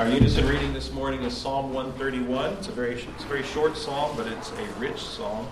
Our 0.00 0.08
unison 0.08 0.48
reading 0.48 0.72
this 0.72 0.90
morning 0.92 1.24
is 1.24 1.36
Psalm 1.36 1.74
131. 1.74 2.54
It's 2.54 2.68
a 2.68 2.72
very, 2.72 2.94
it's 2.94 3.24
a 3.24 3.26
very 3.26 3.42
short 3.42 3.76
psalm, 3.76 4.16
but 4.16 4.26
it's 4.26 4.50
a 4.50 4.66
rich 4.78 4.98
psalm. 4.98 5.46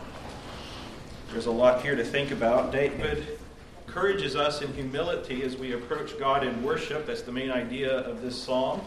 There's 1.31 1.45
a 1.45 1.51
lot 1.51 1.83
here 1.83 1.95
to 1.95 2.03
think 2.03 2.31
about. 2.31 2.73
David 2.73 3.39
encourages 3.87 4.37
us 4.37 4.63
in 4.63 4.73
humility 4.73 5.43
as 5.43 5.59
we 5.59 5.73
approach 5.73 6.19
God 6.19 6.47
in 6.47 6.63
worship. 6.63 7.05
That's 7.05 7.21
the 7.21 7.31
main 7.31 7.51
idea 7.51 7.99
of 7.99 8.23
this 8.23 8.43
psalm. 8.43 8.81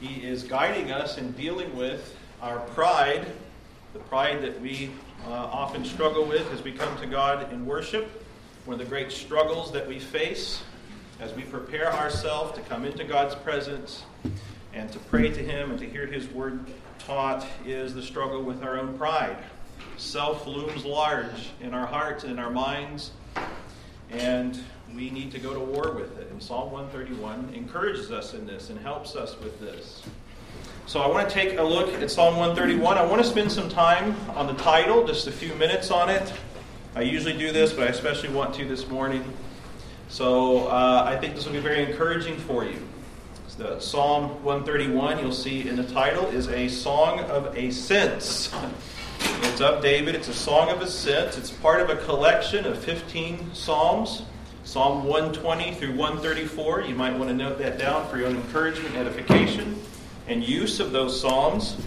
He 0.00 0.26
is 0.26 0.44
guiding 0.44 0.92
us 0.92 1.18
in 1.18 1.32
dealing 1.32 1.76
with 1.76 2.16
our 2.40 2.60
pride, 2.60 3.26
the 3.92 3.98
pride 3.98 4.40
that 4.40 4.58
we 4.62 4.90
uh, 5.26 5.30
often 5.30 5.84
struggle 5.84 6.24
with 6.24 6.50
as 6.54 6.62
we 6.62 6.72
come 6.72 6.98
to 7.02 7.06
God 7.06 7.52
in 7.52 7.66
worship. 7.66 8.24
One 8.64 8.80
of 8.80 8.86
the 8.86 8.88
great 8.88 9.12
struggles 9.12 9.70
that 9.72 9.86
we 9.86 9.98
face 9.98 10.62
as 11.20 11.34
we 11.34 11.42
prepare 11.42 11.92
ourselves 11.92 12.56
to 12.56 12.64
come 12.64 12.86
into 12.86 13.04
God's 13.04 13.34
presence 13.34 14.02
and 14.76 14.92
to 14.92 14.98
pray 14.98 15.30
to 15.30 15.42
Him 15.42 15.70
and 15.70 15.78
to 15.78 15.88
hear 15.88 16.06
His 16.06 16.28
word 16.28 16.60
taught 16.98 17.46
is 17.64 17.94
the 17.94 18.02
struggle 18.02 18.42
with 18.42 18.62
our 18.62 18.78
own 18.78 18.96
pride. 18.98 19.38
Self 19.96 20.46
looms 20.46 20.84
large 20.84 21.50
in 21.62 21.72
our 21.72 21.86
hearts 21.86 22.24
and 22.24 22.34
in 22.34 22.38
our 22.38 22.50
minds, 22.50 23.12
and 24.10 24.58
we 24.94 25.08
need 25.10 25.30
to 25.32 25.38
go 25.38 25.54
to 25.54 25.60
war 25.60 25.92
with 25.92 26.18
it. 26.18 26.30
And 26.30 26.42
Psalm 26.42 26.70
131 26.70 27.54
encourages 27.54 28.10
us 28.10 28.34
in 28.34 28.46
this 28.46 28.68
and 28.68 28.78
helps 28.78 29.16
us 29.16 29.38
with 29.40 29.58
this. 29.60 30.02
So 30.86 31.00
I 31.00 31.08
want 31.08 31.28
to 31.28 31.34
take 31.34 31.58
a 31.58 31.62
look 31.62 31.92
at 31.94 32.10
Psalm 32.10 32.36
131. 32.36 32.98
I 32.98 33.04
want 33.04 33.22
to 33.22 33.28
spend 33.28 33.50
some 33.50 33.68
time 33.68 34.14
on 34.36 34.46
the 34.46 34.54
title, 34.54 35.06
just 35.06 35.26
a 35.26 35.32
few 35.32 35.54
minutes 35.54 35.90
on 35.90 36.10
it. 36.10 36.32
I 36.94 37.00
usually 37.00 37.36
do 37.36 37.50
this, 37.50 37.72
but 37.72 37.84
I 37.84 37.90
especially 37.90 38.28
want 38.28 38.54
to 38.56 38.68
this 38.68 38.86
morning. 38.88 39.24
So 40.08 40.68
uh, 40.68 41.04
I 41.06 41.16
think 41.16 41.34
this 41.34 41.46
will 41.46 41.54
be 41.54 41.60
very 41.60 41.82
encouraging 41.82 42.36
for 42.36 42.64
you. 42.64 42.80
The 43.58 43.80
Psalm 43.80 44.44
131, 44.44 45.18
you'll 45.18 45.32
see 45.32 45.66
in 45.66 45.76
the 45.76 45.84
title, 45.84 46.26
is 46.26 46.46
a 46.48 46.68
song 46.68 47.20
of 47.20 47.56
ascents. 47.56 48.52
It's 49.44 49.62
of 49.62 49.82
David. 49.82 50.14
It's 50.14 50.28
a 50.28 50.34
song 50.34 50.68
of 50.68 50.82
ascents. 50.82 51.38
It's 51.38 51.50
part 51.50 51.80
of 51.80 51.88
a 51.88 51.96
collection 52.04 52.66
of 52.66 52.76
15 52.76 53.54
psalms. 53.54 54.24
Psalm 54.64 55.04
120 55.04 55.72
through 55.72 55.92
134. 55.92 56.82
You 56.82 56.94
might 56.94 57.16
want 57.16 57.30
to 57.30 57.34
note 57.34 57.56
that 57.58 57.78
down 57.78 58.06
for 58.10 58.18
your 58.18 58.26
own 58.26 58.36
encouragement, 58.36 58.94
edification, 58.94 59.80
and 60.28 60.46
use 60.46 60.78
of 60.78 60.92
those 60.92 61.18
psalms. 61.18 61.78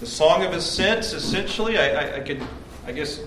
The 0.00 0.06
Song 0.06 0.42
of 0.42 0.52
Ascents, 0.52 1.14
essentially, 1.14 1.78
I, 1.78 1.88
I, 1.92 2.16
I 2.16 2.20
could, 2.20 2.42
I 2.86 2.92
guess, 2.92 3.20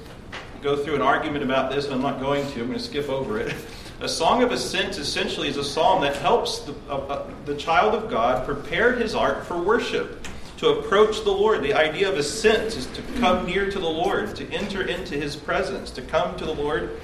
go 0.62 0.76
through 0.76 0.94
an 0.94 1.02
argument 1.02 1.44
about 1.44 1.72
this, 1.72 1.86
and 1.86 1.96
I'm 1.96 2.04
not 2.04 2.20
going 2.20 2.46
to. 2.52 2.60
I'm 2.60 2.68
going 2.68 2.78
to 2.78 2.80
skip 2.80 3.10
over 3.10 3.40
it. 3.40 3.56
A 4.02 4.08
song 4.08 4.44
of 4.44 4.54
ascent 4.54 4.98
essentially 4.98 5.50
is 5.50 5.58
a 5.58 5.64
psalm 5.64 6.02
that 6.04 6.16
helps 6.16 6.60
the, 6.60 6.74
uh, 6.90 6.96
uh, 6.96 7.30
the 7.44 7.56
child 7.56 7.94
of 7.94 8.10
God 8.10 8.46
prepare 8.46 8.94
his 8.94 9.14
heart 9.14 9.46
for 9.46 9.62
worship, 9.62 10.26
to 10.60 10.70
approach 10.70 11.26
the 11.26 11.32
Lord. 11.32 11.64
The 11.64 11.74
idea 11.74 12.10
of 12.10 12.18
ascent 12.18 12.78
is 12.78 12.86
to 12.86 13.02
come 13.20 13.46
near 13.46 13.70
to 13.70 13.78
the 13.78 13.90
Lord, 13.90 14.38
to 14.38 14.50
enter 14.54 14.84
into 14.84 15.16
his 15.16 15.36
presence, 15.36 15.92
to 15.92 16.02
come 16.02 16.38
to 16.38 16.46
the 16.46 16.54
Lord 16.54 16.98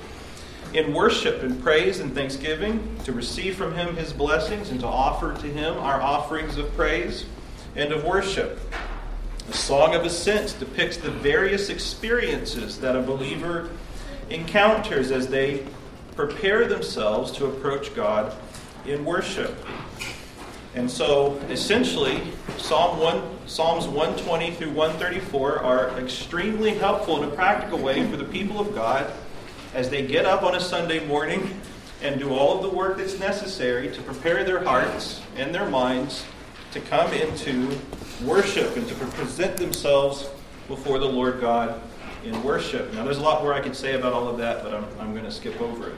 in 0.73 0.93
worship 0.93 1.43
and 1.43 1.61
praise 1.61 1.99
and 1.99 2.15
thanksgiving, 2.15 2.97
to 3.03 3.11
receive 3.11 3.57
from 3.57 3.73
him 3.73 3.97
his 3.97 4.13
blessings, 4.13 4.69
and 4.69 4.79
to 4.79 4.87
offer 4.87 5.33
to 5.33 5.47
him 5.47 5.77
our 5.79 6.01
offerings 6.01 6.57
of 6.57 6.73
praise 6.77 7.25
and 7.75 7.91
of 7.91 8.05
worship. 8.05 8.57
The 9.47 9.53
Song 9.53 9.95
of 9.95 10.05
Ascent 10.05 10.55
depicts 10.59 10.95
the 10.95 11.11
various 11.11 11.67
experiences 11.67 12.79
that 12.79 12.95
a 12.95 13.01
believer 13.01 13.69
encounters 14.29 15.11
as 15.11 15.27
they 15.27 15.65
prepare 16.15 16.67
themselves 16.67 17.31
to 17.33 17.45
approach 17.45 17.93
God 17.93 18.35
in 18.85 19.03
worship. 19.03 19.55
And 20.73 20.89
so, 20.89 21.35
essentially, 21.49 22.21
Psalm 22.57 22.99
1, 22.99 23.47
Psalms 23.47 23.87
120 23.87 24.51
through 24.51 24.71
134 24.71 25.59
are 25.59 25.89
extremely 25.99 26.71
helpful 26.71 27.21
in 27.23 27.29
a 27.29 27.31
practical 27.33 27.79
way 27.79 28.09
for 28.09 28.17
the 28.17 28.25
people 28.25 28.59
of 28.59 28.75
God 28.75 29.11
as 29.73 29.89
they 29.89 30.05
get 30.05 30.25
up 30.25 30.43
on 30.43 30.55
a 30.55 30.59
Sunday 30.59 31.05
morning 31.05 31.61
and 32.01 32.19
do 32.19 32.33
all 32.33 32.57
of 32.57 32.63
the 32.63 32.69
work 32.69 32.97
that's 32.97 33.19
necessary 33.19 33.89
to 33.91 34.01
prepare 34.01 34.43
their 34.43 34.63
hearts 34.63 35.21
and 35.37 35.55
their 35.55 35.69
minds 35.69 36.25
to 36.71 36.81
come 36.81 37.11
into 37.13 37.77
worship 38.23 38.75
and 38.75 38.87
to 38.87 38.95
present 38.95 39.55
themselves 39.57 40.29
before 40.67 40.99
the 40.99 41.05
Lord 41.05 41.39
God 41.39 41.81
in 42.25 42.43
worship. 42.43 42.93
Now, 42.93 43.03
there's 43.03 43.17
a 43.17 43.23
lot 43.23 43.41
more 43.41 43.53
I 43.53 43.61
could 43.61 43.75
say 43.75 43.93
about 43.93 44.13
all 44.13 44.27
of 44.27 44.37
that, 44.37 44.63
but 44.63 44.73
I'm, 44.73 44.85
I'm 44.99 45.11
going 45.13 45.25
to 45.25 45.31
skip 45.31 45.59
over 45.61 45.89
it. 45.89 45.95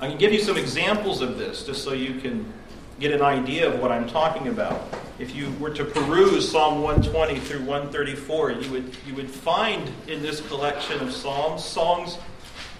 I 0.00 0.08
can 0.08 0.18
give 0.18 0.32
you 0.32 0.40
some 0.40 0.56
examples 0.56 1.20
of 1.20 1.38
this 1.38 1.64
just 1.64 1.84
so 1.84 1.92
you 1.92 2.20
can 2.20 2.50
get 2.98 3.12
an 3.12 3.22
idea 3.22 3.72
of 3.72 3.80
what 3.80 3.92
I'm 3.92 4.08
talking 4.08 4.48
about. 4.48 4.82
If 5.18 5.34
you 5.34 5.52
were 5.60 5.70
to 5.70 5.84
peruse 5.84 6.50
Psalm 6.50 6.82
120 6.82 7.38
through 7.40 7.60
134, 7.60 8.52
you 8.52 8.70
would, 8.70 8.96
you 9.06 9.14
would 9.14 9.30
find 9.30 9.90
in 10.06 10.22
this 10.22 10.40
collection 10.48 11.00
of 11.00 11.12
Psalms 11.12 11.62
songs 11.62 12.18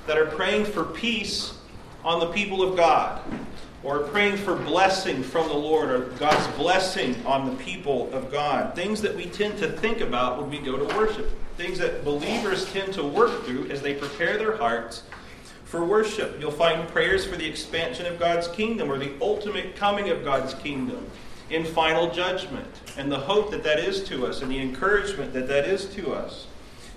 that 0.07 0.17
are 0.17 0.27
praying 0.27 0.65
for 0.65 0.85
peace 0.85 1.55
on 2.03 2.21
the 2.21 2.27
people 2.27 2.63
of 2.63 2.77
God, 2.77 3.23
or 3.83 4.01
praying 4.01 4.37
for 4.37 4.55
blessing 4.55 5.23
from 5.23 5.49
the 5.49 5.55
Lord, 5.55 5.91
or 5.91 6.01
God's 6.19 6.47
blessing 6.57 7.17
on 7.25 7.49
the 7.49 7.57
people 7.63 8.13
of 8.13 8.31
God. 8.31 8.75
Things 8.75 9.01
that 9.03 9.17
we 9.17 9.27
tend 9.27 9.59
to 9.59 9.71
think 9.71 10.01
about 10.01 10.41
when 10.41 10.51
we 10.51 10.59
go 10.59 10.77
to 10.77 10.97
worship. 10.97 11.31
Things 11.57 11.79
that 11.79 12.05
believers 12.05 12.71
tend 12.73 12.93
to 12.95 13.03
work 13.03 13.45
through 13.45 13.71
as 13.71 13.81
they 13.81 13.95
prepare 13.95 14.37
their 14.37 14.57
hearts 14.57 15.05
for 15.65 15.85
worship. 15.85 16.39
You'll 16.41 16.51
find 16.51 16.89
prayers 16.89 17.25
for 17.25 17.37
the 17.37 17.47
expansion 17.47 18.05
of 18.05 18.19
God's 18.19 18.49
kingdom 18.49 18.91
or 18.91 18.99
the 18.99 19.13
ultimate 19.21 19.77
coming 19.77 20.11
of 20.11 20.25
God's 20.25 20.53
kingdom 20.55 21.07
in 21.49 21.65
final 21.65 22.11
judgment 22.11 22.67
and 22.97 23.11
the 23.11 23.19
hope 23.19 23.51
that 23.51 23.63
that 23.63 23.79
is 23.79 24.05
to 24.05 24.27
us 24.27 24.43
and 24.43 24.51
the 24.51 24.59
encouragement 24.59 25.33
that 25.33 25.49
that 25.49 25.67
is 25.67 25.87
to 25.95 26.13
us. 26.13 26.47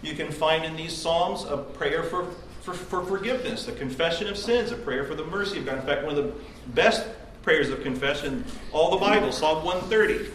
You 0.01 0.15
can 0.15 0.31
find 0.31 0.65
in 0.65 0.75
these 0.75 0.95
Psalms 0.95 1.45
a 1.45 1.57
prayer 1.57 2.03
for, 2.03 2.25
for, 2.61 2.73
for 2.73 3.03
forgiveness, 3.03 3.67
a 3.67 3.71
confession 3.71 4.27
of 4.27 4.37
sins, 4.37 4.71
a 4.71 4.75
prayer 4.75 5.05
for 5.05 5.15
the 5.15 5.25
mercy 5.25 5.59
of 5.59 5.65
God. 5.65 5.77
In 5.77 5.85
fact, 5.85 6.03
one 6.03 6.17
of 6.17 6.23
the 6.23 6.33
best 6.67 7.05
prayers 7.41 7.69
of 7.69 7.83
confession 7.83 8.43
all 8.71 8.91
the 8.91 8.97
Bible, 8.97 9.31
Psalm 9.31 9.63
130, 9.65 10.31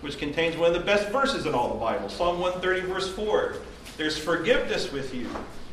which 0.00 0.18
contains 0.18 0.56
one 0.56 0.68
of 0.68 0.74
the 0.74 0.84
best 0.84 1.08
verses 1.10 1.46
in 1.46 1.54
all 1.54 1.68
the 1.68 1.80
Bible, 1.80 2.08
Psalm 2.08 2.40
130, 2.40 2.92
verse 2.92 3.12
4. 3.12 3.56
There's 3.96 4.18
forgiveness 4.18 4.92
with 4.92 5.14
you 5.14 5.28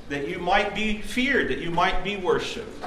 that 0.09 0.27
you 0.27 0.39
might 0.39 0.75
be 0.75 1.01
feared, 1.01 1.49
that 1.49 1.59
you 1.59 1.71
might 1.71 2.03
be 2.03 2.17
worshiped. 2.17 2.83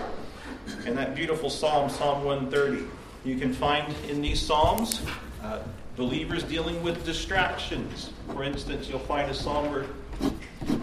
And 0.87 0.97
that 0.99 1.15
beautiful 1.15 1.51
psalm, 1.51 1.91
Psalm 1.91 2.25
130. 2.25 2.85
You 3.25 3.39
can 3.39 3.53
find 3.53 3.95
in 4.09 4.23
these 4.23 4.41
psalms 4.41 5.03
uh, 5.43 5.61
believers 5.97 6.45
dealing 6.45 6.83
with 6.83 7.05
distractions. 7.05 8.11
For 8.33 8.45
instance, 8.45 8.89
you'll 8.89 8.99
find 9.01 9.31
a 9.31 9.35
psalm 9.35 9.71
where 9.71 9.87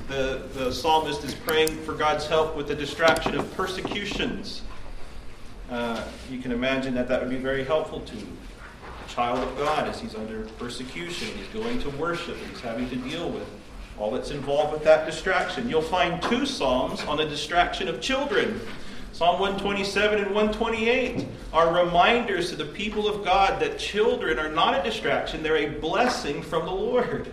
the, 0.07 0.43
the 0.53 0.71
psalmist 0.71 1.23
is 1.23 1.33
praying 1.33 1.69
for 1.83 1.93
God's 1.93 2.27
help 2.27 2.55
with 2.55 2.67
the 2.67 2.75
distraction 2.75 3.37
of 3.37 3.51
persecutions. 3.55 4.61
Uh, 5.69 6.03
you 6.29 6.39
can 6.39 6.51
imagine 6.51 6.93
that 6.93 7.07
that 7.07 7.21
would 7.21 7.29
be 7.29 7.37
very 7.37 7.63
helpful 7.63 7.99
to 8.01 8.15
a 8.15 9.09
child 9.09 9.39
of 9.39 9.57
God 9.57 9.87
as 9.87 9.99
he's 9.99 10.15
under 10.15 10.43
persecution. 10.59 11.27
He's 11.35 11.47
going 11.47 11.79
to 11.79 11.89
worship 11.91 12.37
he's 12.49 12.61
having 12.61 12.89
to 12.89 12.95
deal 12.95 13.29
with 13.29 13.47
all 13.97 14.11
that's 14.11 14.31
involved 14.31 14.73
with 14.73 14.83
that 14.83 15.05
distraction. 15.05 15.69
You'll 15.69 15.81
find 15.81 16.21
two 16.21 16.45
Psalms 16.45 17.03
on 17.05 17.17
the 17.17 17.25
distraction 17.25 17.87
of 17.87 18.01
children. 18.01 18.59
Psalm 19.13 19.39
127 19.39 20.19
and 20.19 20.35
128 20.35 21.25
are 21.53 21.85
reminders 21.85 22.49
to 22.49 22.57
the 22.57 22.65
people 22.65 23.07
of 23.07 23.23
God 23.23 23.61
that 23.61 23.79
children 23.79 24.37
are 24.37 24.49
not 24.49 24.77
a 24.77 24.83
distraction, 24.83 25.41
they're 25.41 25.55
a 25.55 25.79
blessing 25.79 26.41
from 26.41 26.65
the 26.65 26.71
Lord. 26.71 27.31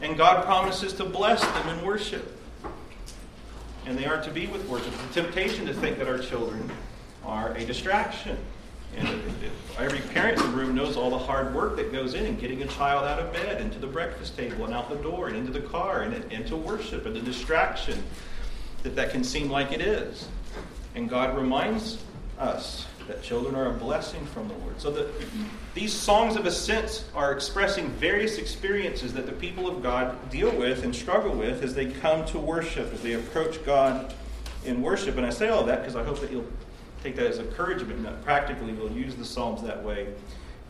And 0.00 0.16
God 0.16 0.44
promises 0.44 0.92
to 0.94 1.04
bless 1.04 1.40
them 1.40 1.78
in 1.78 1.84
worship. 1.84 2.38
And 3.86 3.98
they 3.98 4.04
are 4.04 4.22
to 4.22 4.30
be 4.30 4.46
with 4.46 4.68
worship. 4.68 4.92
The 5.08 5.22
temptation 5.22 5.66
to 5.66 5.74
think 5.74 5.98
that 5.98 6.06
our 6.06 6.18
children 6.18 6.70
are 7.24 7.52
a 7.54 7.64
distraction. 7.64 8.36
And 8.96 9.08
every 9.78 10.00
parent 10.00 10.38
in 10.38 10.50
the 10.50 10.56
room 10.56 10.74
knows 10.74 10.96
all 10.96 11.10
the 11.10 11.18
hard 11.18 11.54
work 11.54 11.76
that 11.76 11.92
goes 11.92 12.14
in 12.14 12.26
in 12.26 12.36
getting 12.36 12.62
a 12.62 12.66
child 12.66 13.06
out 13.06 13.18
of 13.18 13.32
bed, 13.32 13.60
into 13.60 13.78
the 13.78 13.86
breakfast 13.86 14.36
table, 14.36 14.66
and 14.66 14.74
out 14.74 14.90
the 14.90 14.96
door, 14.96 15.28
and 15.28 15.36
into 15.36 15.50
the 15.50 15.66
car, 15.66 16.02
and 16.02 16.30
into 16.30 16.56
worship, 16.56 17.06
and 17.06 17.16
the 17.16 17.20
distraction 17.20 18.02
that 18.82 18.94
that 18.96 19.10
can 19.10 19.24
seem 19.24 19.48
like 19.48 19.72
it 19.72 19.80
is. 19.80 20.28
And 20.94 21.08
God 21.08 21.36
reminds 21.36 22.02
us 22.38 22.86
that 23.08 23.22
children 23.22 23.54
are 23.54 23.66
a 23.66 23.72
blessing 23.72 24.24
from 24.26 24.48
the 24.48 24.54
Lord. 24.54 24.80
So 24.80 24.90
that 24.90 25.08
these 25.74 25.92
songs 25.92 26.36
of 26.36 26.46
ascent 26.46 27.04
are 27.14 27.32
expressing 27.32 27.88
various 27.92 28.38
experiences 28.38 29.12
that 29.14 29.26
the 29.26 29.32
people 29.32 29.68
of 29.68 29.82
God 29.82 30.30
deal 30.30 30.54
with 30.54 30.84
and 30.84 30.94
struggle 30.94 31.34
with 31.34 31.62
as 31.62 31.74
they 31.74 31.86
come 31.86 32.24
to 32.26 32.38
worship, 32.38 32.92
as 32.92 33.02
they 33.02 33.14
approach 33.14 33.64
God 33.64 34.14
in 34.64 34.82
worship. 34.82 35.16
And 35.16 35.26
I 35.26 35.30
say 35.30 35.48
all 35.48 35.64
that 35.64 35.80
because 35.80 35.96
I 35.96 36.04
hope 36.04 36.20
that 36.20 36.30
you'll 36.30 36.46
take 37.02 37.16
that 37.16 37.26
as 37.26 37.38
encouragement 37.38 38.02
that 38.04 38.22
practically 38.22 38.72
you'll 38.72 38.92
use 38.92 39.14
the 39.16 39.24
Psalms 39.24 39.62
that 39.62 39.82
way 39.82 40.08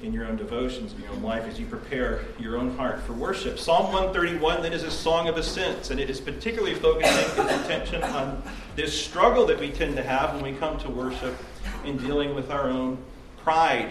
in 0.01 0.13
your 0.13 0.27
own 0.27 0.37
devotions, 0.37 0.95
in 0.95 1.01
your 1.03 1.11
own 1.13 1.23
life, 1.23 1.45
as 1.45 1.61
you 1.61 1.67
prepare 1.67 2.25
your 2.39 2.57
own 2.57 2.77
heart 2.77 3.01
for 3.03 3.13
worship. 3.13 3.59
Psalm 3.59 3.93
131 3.93 4.63
then 4.63 4.73
is 4.73 4.83
a 4.83 4.91
song 4.91 5.29
of 5.29 5.37
ascents, 5.37 5.91
and 5.91 6.01
it 6.01 6.11
is 6.11 6.21
particularly 6.21 6.75
focusing 6.75 7.45
its 7.45 7.65
attention 7.65 8.03
on 8.03 8.43
this 8.75 8.99
struggle 8.99 9.47
that 9.47 9.61
we 9.61 9.71
tend 9.71 9.95
to 9.97 10.03
have 10.03 10.35
when 10.35 10.43
we 10.43 10.59
come 10.59 10.77
to 10.79 10.91
worship 10.91 11.37
in 11.85 11.99
dealing 11.99 12.35
with 12.35 12.51
our 12.51 12.69
own 12.69 12.99
pride. 13.43 13.91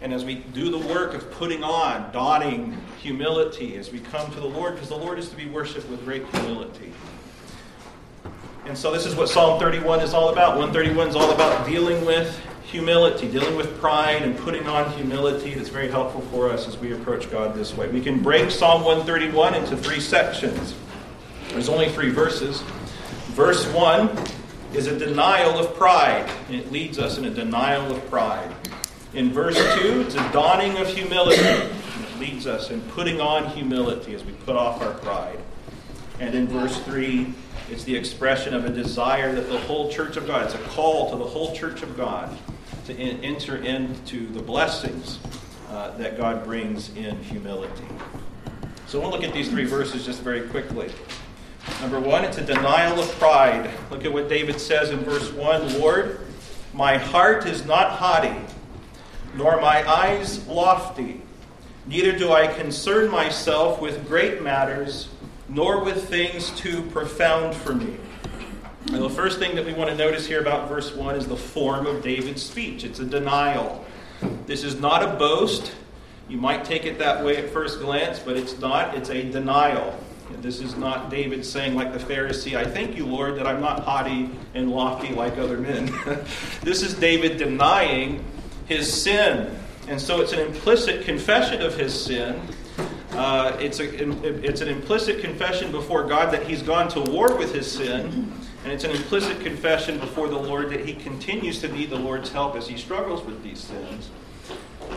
and 0.00 0.12
as 0.12 0.24
we 0.24 0.34
do 0.34 0.68
the 0.68 0.78
work 0.78 1.14
of 1.14 1.30
putting 1.30 1.62
on, 1.62 2.10
donning 2.12 2.76
humility 3.00 3.76
as 3.76 3.92
we 3.92 4.00
come 4.00 4.28
to 4.32 4.40
the 4.40 4.46
Lord, 4.46 4.74
because 4.74 4.88
the 4.88 4.96
Lord 4.96 5.16
is 5.16 5.28
to 5.28 5.36
be 5.36 5.46
worshiped 5.46 5.88
with 5.88 6.04
great 6.04 6.26
humility. 6.26 6.92
And 8.64 8.78
so 8.78 8.92
this 8.92 9.06
is 9.06 9.16
what 9.16 9.28
Psalm 9.28 9.58
31 9.58 10.00
is 10.00 10.14
all 10.14 10.28
about. 10.28 10.56
131 10.56 11.08
is 11.08 11.16
all 11.16 11.32
about 11.32 11.66
dealing 11.66 12.04
with 12.04 12.40
humility, 12.62 13.28
dealing 13.28 13.56
with 13.56 13.76
pride 13.80 14.22
and 14.22 14.38
putting 14.38 14.68
on 14.68 14.88
humility. 14.92 15.54
That's 15.54 15.68
very 15.68 15.88
helpful 15.88 16.20
for 16.30 16.48
us 16.48 16.68
as 16.68 16.78
we 16.78 16.92
approach 16.92 17.28
God 17.28 17.56
this 17.56 17.76
way. 17.76 17.88
We 17.88 18.00
can 18.00 18.22
break 18.22 18.52
Psalm 18.52 18.84
131 18.84 19.56
into 19.56 19.76
three 19.76 19.98
sections. 19.98 20.76
There's 21.48 21.68
only 21.68 21.88
three 21.88 22.10
verses. 22.10 22.60
Verse 23.32 23.66
1 23.72 24.16
is 24.74 24.86
a 24.86 24.96
denial 24.96 25.58
of 25.58 25.74
pride, 25.74 26.30
and 26.46 26.54
it 26.54 26.70
leads 26.70 27.00
us 27.00 27.18
in 27.18 27.24
a 27.24 27.30
denial 27.30 27.90
of 27.90 28.08
pride. 28.08 28.54
In 29.12 29.32
verse 29.32 29.56
2, 29.80 30.02
it's 30.02 30.14
a 30.14 30.32
donning 30.32 30.78
of 30.78 30.86
humility, 30.86 31.42
and 31.42 32.04
it 32.04 32.18
leads 32.20 32.46
us 32.46 32.70
in 32.70 32.80
putting 32.82 33.20
on 33.20 33.48
humility 33.48 34.14
as 34.14 34.24
we 34.24 34.32
put 34.32 34.54
off 34.54 34.80
our 34.80 34.94
pride. 34.94 35.40
And 36.20 36.34
in 36.36 36.46
verse 36.46 36.78
3, 36.82 37.34
it's 37.70 37.84
the 37.84 37.96
expression 37.96 38.54
of 38.54 38.64
a 38.64 38.70
desire 38.70 39.34
that 39.34 39.48
the 39.48 39.58
whole 39.58 39.90
church 39.90 40.16
of 40.16 40.26
God, 40.26 40.44
it's 40.44 40.54
a 40.54 40.58
call 40.68 41.10
to 41.10 41.16
the 41.16 41.24
whole 41.24 41.54
church 41.54 41.82
of 41.82 41.96
God 41.96 42.36
to 42.86 42.96
in, 42.96 43.22
enter 43.22 43.56
into 43.56 44.28
the 44.32 44.42
blessings 44.42 45.18
uh, 45.70 45.96
that 45.96 46.16
God 46.16 46.44
brings 46.44 46.94
in 46.96 47.22
humility. 47.22 47.84
So 48.86 49.00
we'll 49.00 49.10
look 49.10 49.24
at 49.24 49.32
these 49.32 49.48
three 49.48 49.64
verses 49.64 50.04
just 50.04 50.20
very 50.20 50.48
quickly. 50.48 50.90
Number 51.80 52.00
one, 52.00 52.24
it's 52.24 52.38
a 52.38 52.44
denial 52.44 53.00
of 53.00 53.08
pride. 53.18 53.70
Look 53.90 54.04
at 54.04 54.12
what 54.12 54.28
David 54.28 54.60
says 54.60 54.90
in 54.90 54.98
verse 54.98 55.32
1 55.32 55.80
Lord, 55.80 56.20
my 56.74 56.98
heart 56.98 57.46
is 57.46 57.64
not 57.64 57.92
haughty, 57.92 58.34
nor 59.34 59.60
my 59.60 59.88
eyes 59.88 60.46
lofty. 60.48 61.22
Neither 61.86 62.18
do 62.18 62.32
I 62.32 62.46
concern 62.46 63.10
myself 63.10 63.80
with 63.80 64.06
great 64.06 64.42
matters, 64.42 65.08
nor 65.52 65.84
with 65.84 66.08
things 66.08 66.50
too 66.52 66.82
profound 66.90 67.54
for 67.54 67.74
me. 67.74 67.96
The 68.86 69.10
first 69.10 69.38
thing 69.38 69.54
that 69.56 69.66
we 69.66 69.74
want 69.74 69.90
to 69.90 69.96
notice 69.96 70.26
here 70.26 70.40
about 70.40 70.68
verse 70.68 70.94
1 70.94 71.14
is 71.14 71.26
the 71.26 71.36
form 71.36 71.86
of 71.86 72.02
David's 72.02 72.42
speech. 72.42 72.84
It's 72.84 72.98
a 73.00 73.04
denial. 73.04 73.84
This 74.46 74.64
is 74.64 74.80
not 74.80 75.02
a 75.02 75.14
boast. 75.16 75.72
You 76.28 76.38
might 76.38 76.64
take 76.64 76.86
it 76.86 76.98
that 76.98 77.22
way 77.22 77.36
at 77.36 77.50
first 77.50 77.80
glance, 77.80 78.18
but 78.18 78.36
it's 78.36 78.58
not. 78.58 78.96
It's 78.96 79.10
a 79.10 79.22
denial. 79.30 79.98
This 80.40 80.60
is 80.60 80.76
not 80.76 81.10
David 81.10 81.44
saying, 81.44 81.74
like 81.74 81.92
the 81.92 81.98
Pharisee, 81.98 82.56
I 82.56 82.64
thank 82.64 82.96
you, 82.96 83.06
Lord, 83.06 83.36
that 83.36 83.46
I'm 83.46 83.60
not 83.60 83.80
haughty 83.80 84.30
and 84.54 84.70
lofty 84.70 85.10
like 85.10 85.36
other 85.36 85.58
men. 85.58 85.92
this 86.62 86.82
is 86.82 86.94
David 86.94 87.36
denying 87.36 88.24
his 88.66 88.90
sin. 88.90 89.54
And 89.86 90.00
so 90.00 90.20
it's 90.20 90.32
an 90.32 90.40
implicit 90.40 91.04
confession 91.04 91.60
of 91.60 91.76
his 91.76 91.92
sin. 91.92 92.40
Uh, 93.12 93.56
it's, 93.60 93.80
a, 93.80 94.46
it's 94.46 94.60
an 94.60 94.68
implicit 94.68 95.20
confession 95.20 95.70
before 95.70 96.04
God 96.04 96.32
that 96.32 96.46
he's 96.46 96.62
gone 96.62 96.88
to 96.90 97.00
war 97.00 97.36
with 97.36 97.54
his 97.54 97.70
sin. 97.70 98.32
And 98.64 98.72
it's 98.72 98.84
an 98.84 98.92
implicit 98.92 99.40
confession 99.40 99.98
before 99.98 100.28
the 100.28 100.38
Lord 100.38 100.70
that 100.70 100.86
he 100.86 100.94
continues 100.94 101.60
to 101.60 101.68
need 101.68 101.90
the 101.90 101.98
Lord's 101.98 102.30
help 102.30 102.54
as 102.54 102.68
he 102.68 102.76
struggles 102.76 103.24
with 103.24 103.42
these 103.42 103.58
sins. 103.58 104.10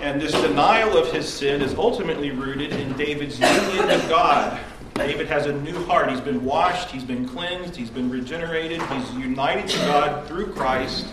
And 0.01 0.21
this 0.21 0.33
denial 0.33 0.97
of 0.97 1.11
his 1.11 1.27
sin 1.27 1.61
is 1.61 1.73
ultimately 1.73 2.31
rooted 2.31 2.73
in 2.73 2.93
David's 2.93 3.39
union 3.39 3.87
with 3.87 4.07
God. 4.07 4.59
David 4.93 5.27
has 5.27 5.45
a 5.45 5.53
new 5.53 5.83
heart. 5.85 6.09
He's 6.09 6.21
been 6.21 6.45
washed, 6.45 6.89
he's 6.89 7.03
been 7.03 7.27
cleansed, 7.27 7.75
he's 7.75 7.89
been 7.89 8.09
regenerated, 8.09 8.81
he's 8.81 9.11
united 9.13 9.67
to 9.67 9.77
God 9.79 10.27
through 10.27 10.53
Christ. 10.53 11.07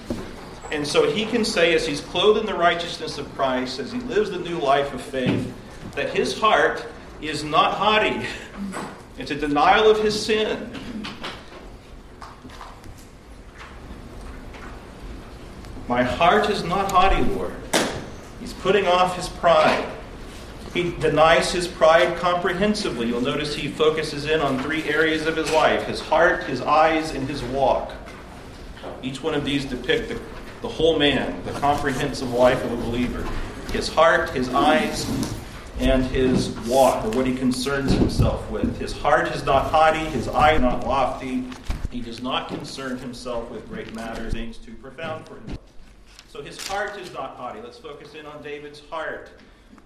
And 0.70 0.86
so 0.86 1.10
he 1.10 1.26
can 1.26 1.44
say, 1.44 1.74
as 1.74 1.86
he's 1.86 2.00
clothed 2.00 2.38
in 2.38 2.46
the 2.46 2.54
righteousness 2.54 3.18
of 3.18 3.32
Christ, 3.34 3.80
as 3.80 3.92
he 3.92 3.98
lives 4.00 4.30
the 4.30 4.38
new 4.38 4.58
life 4.58 4.94
of 4.94 5.00
faith, 5.00 5.52
that 5.94 6.10
his 6.10 6.38
heart 6.38 6.86
is 7.20 7.44
not 7.44 7.74
haughty. 7.74 8.26
It's 9.18 9.30
a 9.30 9.34
denial 9.34 9.90
of 9.90 10.02
his 10.02 10.20
sin. 10.20 10.70
My 15.88 16.02
heart 16.02 16.48
is 16.48 16.64
not 16.64 16.90
haughty, 16.90 17.22
Lord. 17.22 17.54
He's 18.40 18.52
putting 18.54 18.86
off 18.86 19.16
his 19.16 19.28
pride. 19.28 19.86
He 20.72 20.92
denies 20.92 21.52
his 21.52 21.68
pride 21.68 22.16
comprehensively. 22.16 23.08
You'll 23.08 23.20
notice 23.20 23.54
he 23.54 23.68
focuses 23.68 24.24
in 24.24 24.40
on 24.40 24.58
three 24.62 24.84
areas 24.84 25.26
of 25.26 25.36
his 25.36 25.50
life 25.52 25.86
his 25.86 26.00
heart, 26.00 26.44
his 26.44 26.62
eyes, 26.62 27.10
and 27.10 27.28
his 27.28 27.42
walk. 27.42 27.92
Each 29.02 29.22
one 29.22 29.34
of 29.34 29.44
these 29.44 29.66
depict 29.66 30.08
the, 30.08 30.20
the 30.62 30.68
whole 30.68 30.98
man, 30.98 31.44
the 31.44 31.52
comprehensive 31.52 32.32
life 32.32 32.64
of 32.64 32.72
a 32.72 32.76
believer. 32.76 33.28
His 33.72 33.88
heart, 33.88 34.30
his 34.30 34.48
eyes, 34.48 35.04
and 35.82 36.04
his 36.04 36.50
walk, 36.60 37.04
or 37.04 37.10
what 37.10 37.26
he 37.26 37.34
concerns 37.34 37.92
himself 37.92 38.48
with. 38.52 38.78
His 38.78 38.92
heart 38.92 39.26
is 39.34 39.44
not 39.44 39.70
haughty, 39.72 39.98
his 39.98 40.28
eye 40.28 40.56
not 40.56 40.86
lofty. 40.86 41.44
He 41.90 42.00
does 42.00 42.22
not 42.22 42.46
concern 42.46 42.98
himself 42.98 43.50
with 43.50 43.68
great 43.68 43.92
matters, 43.92 44.32
things 44.32 44.58
too 44.58 44.74
profound 44.74 45.26
for 45.26 45.34
him. 45.34 45.58
So 46.28 46.40
his 46.40 46.66
heart 46.68 46.98
is 47.00 47.12
not 47.12 47.36
haughty. 47.36 47.60
Let's 47.60 47.78
focus 47.78 48.14
in 48.14 48.26
on 48.26 48.42
David's 48.44 48.80
heart. 48.90 49.32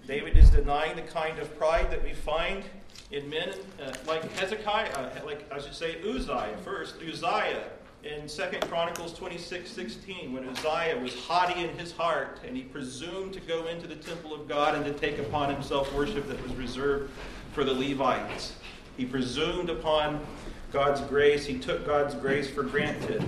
David 0.07 0.37
is 0.37 0.51
denying 0.51 0.97
the 0.97 1.03
kind 1.03 1.39
of 1.39 1.59
pride 1.59 1.91
that 1.91 2.05
we 2.05 2.13
find 2.13 2.63
in 3.11 3.29
men 3.31 3.55
uh, 3.83 3.93
like 4.07 4.31
Hezekiah, 4.33 4.93
uh, 4.93 5.25
like 5.25 5.51
I 5.51 5.59
should 5.59 5.75
say 5.75 5.97
Uzziah 6.03 6.57
first. 6.63 6.97
Uzziah 7.01 7.65
in 8.07 8.29
2 8.29 8.43
Chronicles 8.69 9.13
26 9.15 9.71
16, 9.71 10.33
when 10.33 10.49
Uzziah 10.49 10.99
was 11.03 11.15
haughty 11.15 11.65
in 11.65 11.77
his 11.77 11.93
heart 11.93 12.41
and 12.47 12.57
he 12.57 12.63
presumed 12.63 13.33
to 13.35 13.41
go 13.41 13.67
into 13.67 13.87
the 13.87 13.97
temple 13.97 14.35
of 14.35 14.49
God 14.49 14.75
and 14.75 14.85
to 14.85 14.93
take 14.93 15.19
upon 15.19 15.53
himself 15.53 15.93
worship 15.95 16.29
that 16.29 16.43
was 16.43 16.55
reserved 16.55 17.11
for 17.53 17.65
the 17.65 17.73
Levites. 17.73 18.55
He 18.97 19.05
presumed 19.05 19.71
upon 19.71 20.25
God's 20.73 21.01
grace. 21.03 21.47
He 21.47 21.59
took 21.59 21.87
God's 21.87 22.15
grace 22.15 22.49
for 22.49 22.63
granted. 22.63 23.25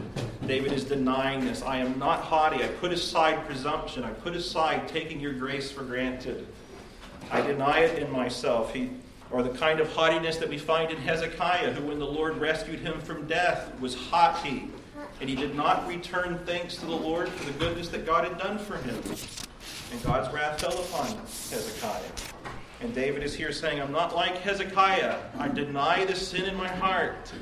David 0.46 0.72
is 0.72 0.84
denying 0.84 1.44
this. 1.44 1.62
I 1.62 1.78
am 1.78 1.98
not 1.98 2.20
haughty. 2.20 2.62
I 2.62 2.68
put 2.68 2.92
aside 2.92 3.44
presumption. 3.46 4.04
I 4.04 4.10
put 4.10 4.34
aside 4.34 4.88
taking 4.88 5.20
your 5.20 5.34
grace 5.34 5.70
for 5.70 5.82
granted. 5.82 6.46
I 7.30 7.40
deny 7.42 7.80
it 7.80 8.02
in 8.02 8.10
myself. 8.10 8.72
He, 8.72 8.90
or 9.30 9.42
the 9.42 9.50
kind 9.50 9.80
of 9.80 9.92
haughtiness 9.92 10.38
that 10.38 10.48
we 10.48 10.58
find 10.58 10.90
in 10.90 10.96
Hezekiah, 10.96 11.72
who, 11.72 11.86
when 11.86 11.98
the 11.98 12.06
Lord 12.06 12.38
rescued 12.38 12.80
him 12.80 13.00
from 13.00 13.26
death, 13.26 13.78
was 13.80 13.94
haughty. 13.94 14.70
And 15.20 15.28
he 15.28 15.36
did 15.36 15.54
not 15.54 15.86
return 15.86 16.38
thanks 16.46 16.76
to 16.76 16.86
the 16.86 16.94
Lord 16.94 17.28
for 17.28 17.44
the 17.44 17.58
goodness 17.58 17.88
that 17.90 18.06
God 18.06 18.24
had 18.24 18.38
done 18.38 18.58
for 18.58 18.76
him. 18.76 18.96
And 19.92 20.02
God's 20.02 20.32
wrath 20.32 20.60
fell 20.60 20.78
upon 20.78 21.06
Hezekiah. 21.50 22.02
And 22.80 22.94
David 22.94 23.22
is 23.22 23.34
here 23.34 23.52
saying, 23.52 23.80
I'm 23.80 23.92
not 23.92 24.14
like 24.14 24.38
Hezekiah. 24.38 25.18
I 25.38 25.48
deny 25.48 26.04
the 26.04 26.14
sin 26.14 26.44
in 26.44 26.56
my 26.56 26.68
heart. 26.68 27.32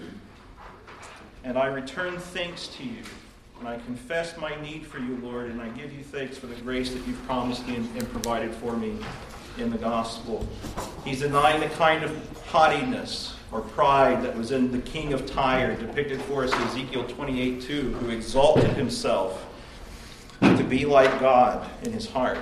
And 1.45 1.59
I 1.59 1.67
return 1.67 2.19
thanks 2.19 2.69
to 2.69 2.85
you. 2.85 3.03
And 3.59 3.69
I 3.69 3.79
confess 3.79 4.37
my 4.37 4.61
need 4.61 4.87
for 4.87 4.99
you, 4.99 5.17
Lord, 5.23 5.51
and 5.51 5.61
I 5.61 5.69
give 5.71 5.93
you 5.93 6.03
thanks 6.03 6.37
for 6.37 6.47
the 6.47 6.55
grace 6.57 6.93
that 6.93 7.07
you've 7.07 7.23
promised 7.27 7.67
me 7.67 7.77
and, 7.77 8.11
provided 8.11 8.53
for 8.55 8.77
me 8.77 8.99
in 9.59 9.71
the 9.71 9.79
gospel. 9.79 10.47
He's 11.05 11.21
denying 11.21 11.61
the 11.61 11.69
kind 11.77 12.05
of 12.05 12.45
haughtiness 12.47 13.37
or 13.53 13.61
pride 13.61 14.23
that 14.23 14.37
was 14.37 14.53
in 14.53 14.73
the 14.73 14.79
king 14.79 15.13
of 15.13 15.27
Tyre, 15.27 15.77
depicted 15.77 16.21
for 16.23 16.45
us 16.45 16.53
in 16.53 16.63
Ezekiel 16.63 17.05
28 17.05 17.63
2, 17.63 17.93
who 17.95 18.11
exalted 18.11 18.71
himself 18.71 19.47
to 20.41 20.65
be 20.65 20.85
like 20.85 21.21
God 21.21 21.69
in 21.83 21.93
his 21.93 22.09
heart. 22.09 22.39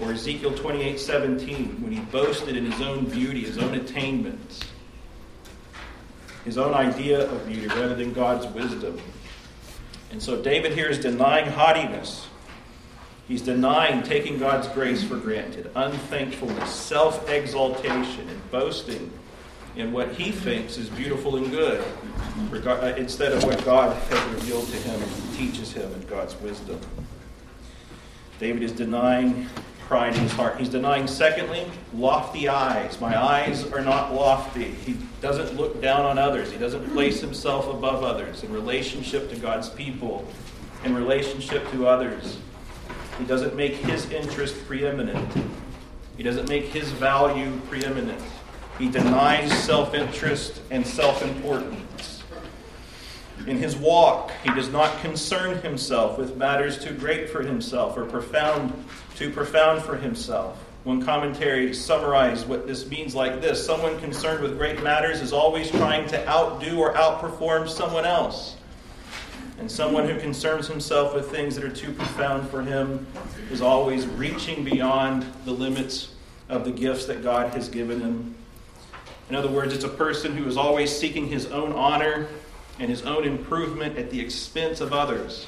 Or 0.00 0.12
Ezekiel 0.12 0.54
28 0.54 1.00
17, 1.00 1.82
when 1.82 1.92
he 1.92 2.00
boasted 2.00 2.56
in 2.56 2.70
his 2.70 2.80
own 2.80 3.06
beauty, 3.06 3.40
his 3.44 3.58
own 3.58 3.74
attainments, 3.74 4.60
his 6.44 6.56
own 6.56 6.72
idea 6.72 7.28
of 7.28 7.46
beauty 7.46 7.66
rather 7.66 7.96
than 7.96 8.12
God's 8.12 8.46
wisdom. 8.46 9.00
And 10.12 10.22
so 10.22 10.40
David 10.40 10.72
here 10.72 10.88
is 10.88 10.98
denying 10.98 11.50
haughtiness. 11.50 12.27
He's 13.28 13.42
denying 13.42 14.02
taking 14.02 14.38
God's 14.38 14.68
grace 14.68 15.04
for 15.04 15.18
granted, 15.18 15.70
unthankfulness, 15.74 16.74
self 16.74 17.28
exaltation, 17.28 18.26
and 18.26 18.50
boasting 18.50 19.12
in 19.76 19.92
what 19.92 20.12
he 20.14 20.32
thinks 20.32 20.78
is 20.78 20.88
beautiful 20.88 21.36
and 21.36 21.50
good, 21.50 21.84
uh, 22.66 22.94
instead 22.96 23.32
of 23.32 23.44
what 23.44 23.62
God 23.66 23.94
has 23.94 24.34
revealed 24.34 24.66
to 24.68 24.76
him 24.78 25.00
and 25.00 25.34
teaches 25.34 25.72
him 25.72 25.92
in 25.92 26.00
God's 26.06 26.34
wisdom. 26.40 26.80
David 28.40 28.62
is 28.62 28.72
denying 28.72 29.46
pride 29.88 30.14
in 30.14 30.22
his 30.22 30.32
heart. 30.32 30.58
He's 30.58 30.68
denying, 30.70 31.06
secondly, 31.06 31.66
lofty 31.94 32.48
eyes. 32.48 33.00
My 33.00 33.20
eyes 33.20 33.70
are 33.72 33.80
not 33.80 34.14
lofty. 34.14 34.72
He 34.86 34.96
doesn't 35.20 35.56
look 35.56 35.82
down 35.82 36.06
on 36.06 36.18
others, 36.18 36.50
he 36.50 36.58
doesn't 36.58 36.92
place 36.92 37.20
himself 37.20 37.68
above 37.68 38.02
others 38.02 38.42
in 38.42 38.52
relationship 38.52 39.28
to 39.30 39.36
God's 39.36 39.68
people, 39.68 40.26
in 40.84 40.94
relationship 40.94 41.70
to 41.72 41.86
others. 41.86 42.38
He 43.18 43.24
doesn't 43.24 43.56
make 43.56 43.74
his 43.74 44.08
interest 44.10 44.66
preeminent. 44.66 45.34
He 46.16 46.22
doesn't 46.22 46.48
make 46.48 46.66
his 46.66 46.90
value 46.92 47.60
preeminent. 47.68 48.22
He 48.78 48.88
denies 48.88 49.52
self 49.64 49.92
interest 49.92 50.60
and 50.70 50.86
self 50.86 51.22
importance. 51.22 52.22
In 53.46 53.56
his 53.56 53.76
walk, 53.76 54.30
he 54.44 54.50
does 54.54 54.68
not 54.68 55.00
concern 55.00 55.58
himself 55.62 56.18
with 56.18 56.36
matters 56.36 56.82
too 56.82 56.94
great 56.94 57.30
for 57.30 57.42
himself 57.42 57.96
or 57.96 58.04
profound 58.04 58.72
too 59.16 59.30
profound 59.30 59.82
for 59.82 59.96
himself. 59.96 60.64
One 60.84 61.02
commentary 61.02 61.74
summarized 61.74 62.48
what 62.48 62.66
this 62.66 62.88
means 62.88 63.14
like 63.14 63.40
this 63.40 63.64
Someone 63.64 63.98
concerned 64.00 64.42
with 64.42 64.56
great 64.56 64.82
matters 64.82 65.20
is 65.20 65.32
always 65.32 65.70
trying 65.70 66.08
to 66.08 66.28
outdo 66.28 66.78
or 66.78 66.94
outperform 66.94 67.68
someone 67.68 68.04
else. 68.04 68.56
And 69.58 69.70
someone 69.70 70.08
who 70.08 70.18
concerns 70.20 70.68
himself 70.68 71.14
with 71.14 71.30
things 71.30 71.56
that 71.56 71.64
are 71.64 71.70
too 71.70 71.92
profound 71.92 72.48
for 72.48 72.62
him 72.62 73.06
is 73.50 73.60
always 73.60 74.06
reaching 74.06 74.64
beyond 74.64 75.26
the 75.44 75.52
limits 75.52 76.14
of 76.48 76.64
the 76.64 76.70
gifts 76.70 77.06
that 77.06 77.22
God 77.22 77.52
has 77.54 77.68
given 77.68 78.00
him. 78.00 78.34
In 79.28 79.34
other 79.34 79.48
words, 79.50 79.74
it's 79.74 79.84
a 79.84 79.88
person 79.88 80.36
who 80.36 80.46
is 80.46 80.56
always 80.56 80.96
seeking 80.96 81.26
his 81.26 81.46
own 81.46 81.72
honor 81.72 82.28
and 82.78 82.88
his 82.88 83.02
own 83.02 83.24
improvement 83.24 83.98
at 83.98 84.10
the 84.10 84.20
expense 84.20 84.80
of 84.80 84.92
others. 84.92 85.46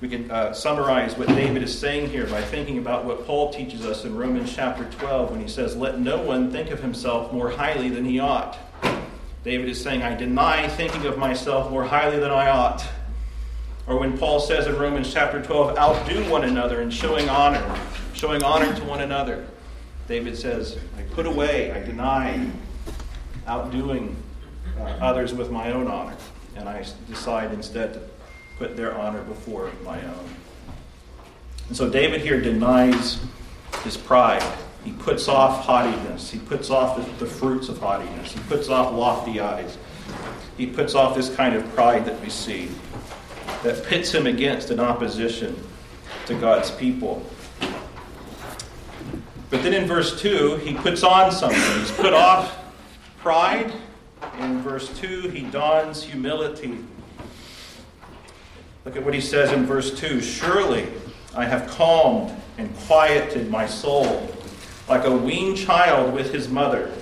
We 0.00 0.08
can 0.08 0.30
uh, 0.30 0.52
summarize 0.52 1.16
what 1.16 1.28
David 1.28 1.62
is 1.62 1.76
saying 1.76 2.10
here 2.10 2.26
by 2.26 2.42
thinking 2.42 2.76
about 2.76 3.06
what 3.06 3.24
Paul 3.24 3.50
teaches 3.50 3.86
us 3.86 4.04
in 4.04 4.14
Romans 4.14 4.54
chapter 4.54 4.84
12 4.98 5.30
when 5.30 5.40
he 5.40 5.48
says, 5.48 5.74
Let 5.74 5.98
no 6.00 6.20
one 6.20 6.50
think 6.50 6.70
of 6.70 6.82
himself 6.82 7.32
more 7.32 7.50
highly 7.50 7.88
than 7.88 8.04
he 8.04 8.18
ought. 8.18 8.58
David 9.46 9.68
is 9.68 9.80
saying, 9.80 10.02
I 10.02 10.12
deny 10.12 10.66
thinking 10.66 11.06
of 11.06 11.18
myself 11.18 11.70
more 11.70 11.84
highly 11.84 12.18
than 12.18 12.32
I 12.32 12.50
ought. 12.50 12.84
Or 13.86 13.96
when 13.96 14.18
Paul 14.18 14.40
says 14.40 14.66
in 14.66 14.76
Romans 14.76 15.12
chapter 15.12 15.40
12, 15.40 15.78
outdo 15.78 16.28
one 16.28 16.42
another 16.42 16.80
in 16.80 16.90
showing 16.90 17.28
honor, 17.28 17.64
showing 18.12 18.42
honor 18.42 18.74
to 18.74 18.84
one 18.84 19.02
another. 19.02 19.46
David 20.08 20.36
says, 20.36 20.76
I 20.98 21.02
put 21.14 21.26
away, 21.26 21.70
I 21.70 21.80
deny 21.80 22.50
outdoing 23.46 24.16
uh, 24.80 24.82
others 24.82 25.32
with 25.32 25.52
my 25.52 25.70
own 25.70 25.86
honor, 25.86 26.16
and 26.56 26.68
I 26.68 26.84
decide 27.06 27.52
instead 27.52 27.94
to 27.94 28.00
put 28.58 28.76
their 28.76 28.98
honor 28.98 29.22
before 29.22 29.70
my 29.84 30.04
own. 30.04 30.28
And 31.68 31.76
so 31.76 31.88
David 31.88 32.20
here 32.20 32.40
denies 32.40 33.24
his 33.84 33.96
pride. 33.96 34.42
He 34.86 34.92
puts 34.92 35.26
off 35.26 35.64
haughtiness. 35.64 36.30
He 36.30 36.38
puts 36.38 36.70
off 36.70 36.96
the, 36.96 37.24
the, 37.24 37.28
fruits 37.28 37.68
of 37.68 37.78
haughtiness. 37.78 38.30
He 38.30 38.38
puts 38.42 38.68
off 38.68 38.94
lofty 38.94 39.40
eyes. 39.40 39.78
He 40.56 40.64
puts 40.64 40.94
off 40.94 41.16
this 41.16 41.34
kind 41.34 41.56
of 41.56 41.68
pride 41.74 42.04
that 42.04 42.20
we 42.20 42.30
see 42.30 42.68
that 43.64 43.84
pits 43.86 44.14
him 44.14 44.28
against 44.28 44.70
an 44.70 44.78
opposition 44.78 45.60
to 46.26 46.34
God's 46.38 46.70
people. 46.70 47.26
But 49.50 49.64
then 49.64 49.74
in 49.74 49.88
verse 49.88 50.20
2, 50.20 50.58
he 50.58 50.74
puts 50.74 51.02
on 51.02 51.32
something. 51.32 51.80
He's 51.80 51.90
put 51.90 52.12
off 52.12 52.56
pride. 53.18 53.72
In 54.38 54.62
verse 54.62 54.96
2, 55.00 55.30
he 55.30 55.42
dons 55.42 56.04
humility. 56.04 56.78
Look 58.84 58.94
at 58.94 59.04
what 59.04 59.14
he 59.14 59.20
says 59.20 59.50
in 59.50 59.66
verse 59.66 59.98
2 59.98 60.20
Surely 60.20 60.86
I 61.34 61.44
have 61.44 61.66
calmed 61.66 62.32
and 62.56 62.72
quieted 62.86 63.50
my 63.50 63.66
soul, 63.66 64.35
like 64.88 65.04
a 65.04 65.16
weaned 65.16 65.56
child 65.56 66.14
with 66.14 66.32
his 66.32 66.48
mother. 66.48 66.92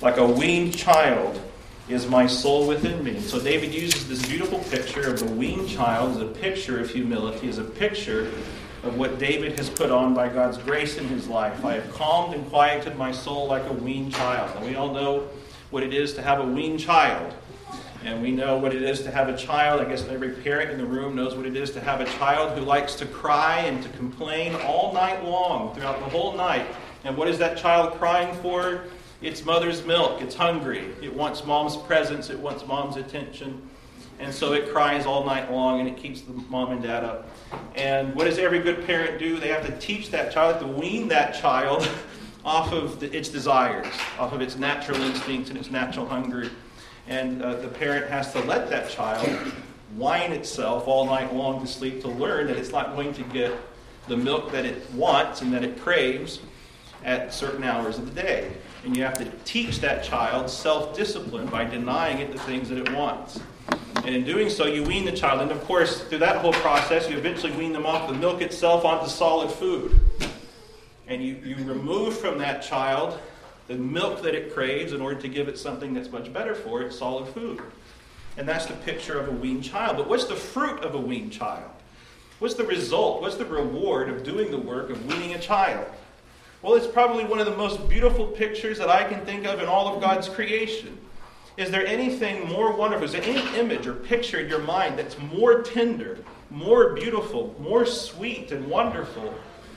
Like 0.00 0.18
a 0.18 0.26
weaned 0.26 0.76
child 0.76 1.40
is 1.88 2.06
my 2.06 2.26
soul 2.26 2.66
within 2.66 3.02
me. 3.02 3.20
So 3.20 3.40
David 3.40 3.72
uses 3.72 4.08
this 4.08 4.26
beautiful 4.26 4.58
picture 4.70 5.08
of 5.08 5.18
the 5.18 5.26
weaned 5.26 5.68
child 5.68 6.16
as 6.16 6.22
a 6.22 6.26
picture 6.26 6.80
of 6.80 6.90
humility, 6.90 7.48
as 7.48 7.58
a 7.58 7.64
picture 7.64 8.30
of 8.82 8.98
what 8.98 9.18
David 9.18 9.58
has 9.58 9.70
put 9.70 9.90
on 9.90 10.12
by 10.14 10.28
God's 10.28 10.58
grace 10.58 10.98
in 10.98 11.08
his 11.08 11.26
life. 11.26 11.64
I 11.64 11.74
have 11.74 11.92
calmed 11.94 12.34
and 12.34 12.46
quieted 12.50 12.96
my 12.96 13.12
soul 13.12 13.46
like 13.46 13.64
a 13.70 13.72
weaned 13.72 14.12
child. 14.12 14.54
And 14.56 14.66
we 14.66 14.76
all 14.76 14.92
know 14.92 15.28
what 15.70 15.82
it 15.82 15.94
is 15.94 16.12
to 16.14 16.22
have 16.22 16.40
a 16.40 16.44
weaned 16.44 16.80
child. 16.80 17.34
And 18.04 18.20
we 18.20 18.32
know 18.32 18.58
what 18.58 18.74
it 18.74 18.82
is 18.82 19.00
to 19.02 19.10
have 19.10 19.30
a 19.30 19.36
child. 19.36 19.80
I 19.80 19.86
guess 19.86 20.06
every 20.08 20.30
parent 20.30 20.70
in 20.70 20.76
the 20.76 20.84
room 20.84 21.16
knows 21.16 21.34
what 21.34 21.46
it 21.46 21.56
is 21.56 21.70
to 21.70 21.80
have 21.80 22.02
a 22.02 22.04
child 22.04 22.58
who 22.58 22.62
likes 22.64 22.94
to 22.96 23.06
cry 23.06 23.60
and 23.60 23.82
to 23.82 23.88
complain 23.90 24.54
all 24.56 24.92
night 24.92 25.24
long, 25.24 25.74
throughout 25.74 25.98
the 26.00 26.10
whole 26.10 26.36
night. 26.36 26.66
And 27.04 27.16
what 27.16 27.28
is 27.28 27.38
that 27.38 27.56
child 27.56 27.94
crying 27.98 28.34
for? 28.40 28.84
It's 29.22 29.44
mother's 29.44 29.84
milk. 29.84 30.20
It's 30.20 30.34
hungry. 30.34 30.88
It 31.02 31.14
wants 31.14 31.44
mom's 31.44 31.76
presence. 31.76 32.30
It 32.30 32.38
wants 32.38 32.66
mom's 32.66 32.96
attention. 32.96 33.68
And 34.18 34.32
so 34.32 34.52
it 34.52 34.70
cries 34.72 35.06
all 35.06 35.24
night 35.24 35.50
long 35.50 35.80
and 35.80 35.88
it 35.88 35.96
keeps 35.96 36.20
the 36.20 36.32
mom 36.32 36.72
and 36.72 36.82
dad 36.82 37.04
up. 37.04 37.28
And 37.74 38.14
what 38.14 38.24
does 38.24 38.38
every 38.38 38.60
good 38.60 38.86
parent 38.86 39.18
do? 39.18 39.38
They 39.38 39.48
have 39.48 39.66
to 39.66 39.76
teach 39.78 40.10
that 40.10 40.32
child, 40.32 40.60
to 40.60 40.66
wean 40.66 41.08
that 41.08 41.34
child 41.34 41.88
off 42.44 42.72
of 42.72 43.00
the, 43.00 43.14
its 43.16 43.28
desires, 43.28 43.86
off 44.18 44.32
of 44.32 44.40
its 44.40 44.56
natural 44.56 45.00
instincts 45.02 45.50
and 45.50 45.58
its 45.58 45.70
natural 45.70 46.06
hunger 46.06 46.50
and 47.06 47.42
uh, 47.42 47.54
the 47.56 47.68
parent 47.68 48.08
has 48.10 48.32
to 48.32 48.40
let 48.40 48.70
that 48.70 48.88
child 48.88 49.26
whine 49.96 50.32
itself 50.32 50.88
all 50.88 51.06
night 51.06 51.34
long 51.34 51.60
to 51.60 51.66
sleep 51.66 52.00
to 52.00 52.08
learn 52.08 52.46
that 52.46 52.56
it's 52.56 52.72
not 52.72 52.96
going 52.96 53.12
to 53.14 53.22
get 53.24 53.52
the 54.08 54.16
milk 54.16 54.50
that 54.52 54.64
it 54.64 54.90
wants 54.92 55.42
and 55.42 55.52
that 55.52 55.62
it 55.62 55.80
craves 55.80 56.40
at 57.04 57.32
certain 57.32 57.62
hours 57.62 57.98
of 57.98 58.12
the 58.12 58.22
day. 58.22 58.50
And 58.84 58.96
you 58.96 59.02
have 59.02 59.16
to 59.18 59.30
teach 59.44 59.80
that 59.80 60.02
child 60.02 60.50
self 60.50 60.96
discipline 60.96 61.46
by 61.46 61.64
denying 61.64 62.18
it 62.18 62.32
the 62.32 62.38
things 62.40 62.68
that 62.68 62.78
it 62.78 62.92
wants. 62.92 63.40
And 63.96 64.14
in 64.14 64.24
doing 64.24 64.50
so, 64.50 64.66
you 64.66 64.82
wean 64.82 65.04
the 65.04 65.12
child. 65.12 65.40
And 65.40 65.50
of 65.50 65.62
course, 65.64 66.02
through 66.02 66.18
that 66.18 66.36
whole 66.36 66.52
process, 66.52 67.08
you 67.08 67.16
eventually 67.16 67.52
wean 67.52 67.72
them 67.72 67.86
off 67.86 68.08
the 68.08 68.14
milk 68.14 68.42
itself 68.42 68.84
onto 68.84 69.08
solid 69.08 69.50
food. 69.50 69.98
And 71.06 71.22
you, 71.22 71.36
you 71.44 71.56
remove 71.64 72.18
from 72.18 72.38
that 72.38 72.62
child 72.62 73.18
the 73.66 73.74
milk 73.74 74.22
that 74.22 74.34
it 74.34 74.52
craves 74.52 74.92
in 74.92 75.00
order 75.00 75.18
to 75.20 75.28
give 75.28 75.48
it 75.48 75.58
something 75.58 75.94
that's 75.94 76.10
much 76.10 76.30
better 76.32 76.54
for 76.54 76.82
it, 76.82 76.92
solid 76.92 77.28
food. 77.28 77.62
And 78.36 78.46
that's 78.46 78.66
the 78.66 78.74
picture 78.74 79.18
of 79.18 79.28
a 79.28 79.30
weaned 79.30 79.64
child. 79.64 79.96
But 79.96 80.08
what's 80.08 80.24
the 80.24 80.36
fruit 80.36 80.80
of 80.80 80.94
a 80.94 80.98
weaned 80.98 81.32
child? 81.32 81.70
What's 82.40 82.54
the 82.54 82.64
result? 82.64 83.22
What's 83.22 83.36
the 83.36 83.46
reward 83.46 84.10
of 84.10 84.22
doing 84.22 84.50
the 84.50 84.58
work 84.58 84.90
of 84.90 85.06
weaning 85.06 85.34
a 85.34 85.38
child? 85.38 85.86
Well, 86.64 86.76
it's 86.76 86.86
probably 86.86 87.26
one 87.26 87.40
of 87.40 87.44
the 87.44 87.54
most 87.58 87.90
beautiful 87.90 88.26
pictures 88.26 88.78
that 88.78 88.88
I 88.88 89.04
can 89.04 89.20
think 89.26 89.44
of 89.44 89.60
in 89.60 89.68
all 89.68 89.94
of 89.94 90.00
God's 90.00 90.30
creation. 90.30 90.98
Is 91.58 91.70
there 91.70 91.86
anything 91.86 92.48
more 92.48 92.74
wonderful? 92.74 93.04
Is 93.04 93.12
there 93.12 93.22
any 93.22 93.58
image 93.58 93.86
or 93.86 93.92
picture 93.92 94.40
in 94.40 94.48
your 94.48 94.60
mind 94.60 94.98
that's 94.98 95.18
more 95.18 95.60
tender, 95.60 96.20
more 96.48 96.94
beautiful, 96.94 97.54
more 97.60 97.84
sweet 97.84 98.50
and 98.50 98.66
wonderful 98.66 99.34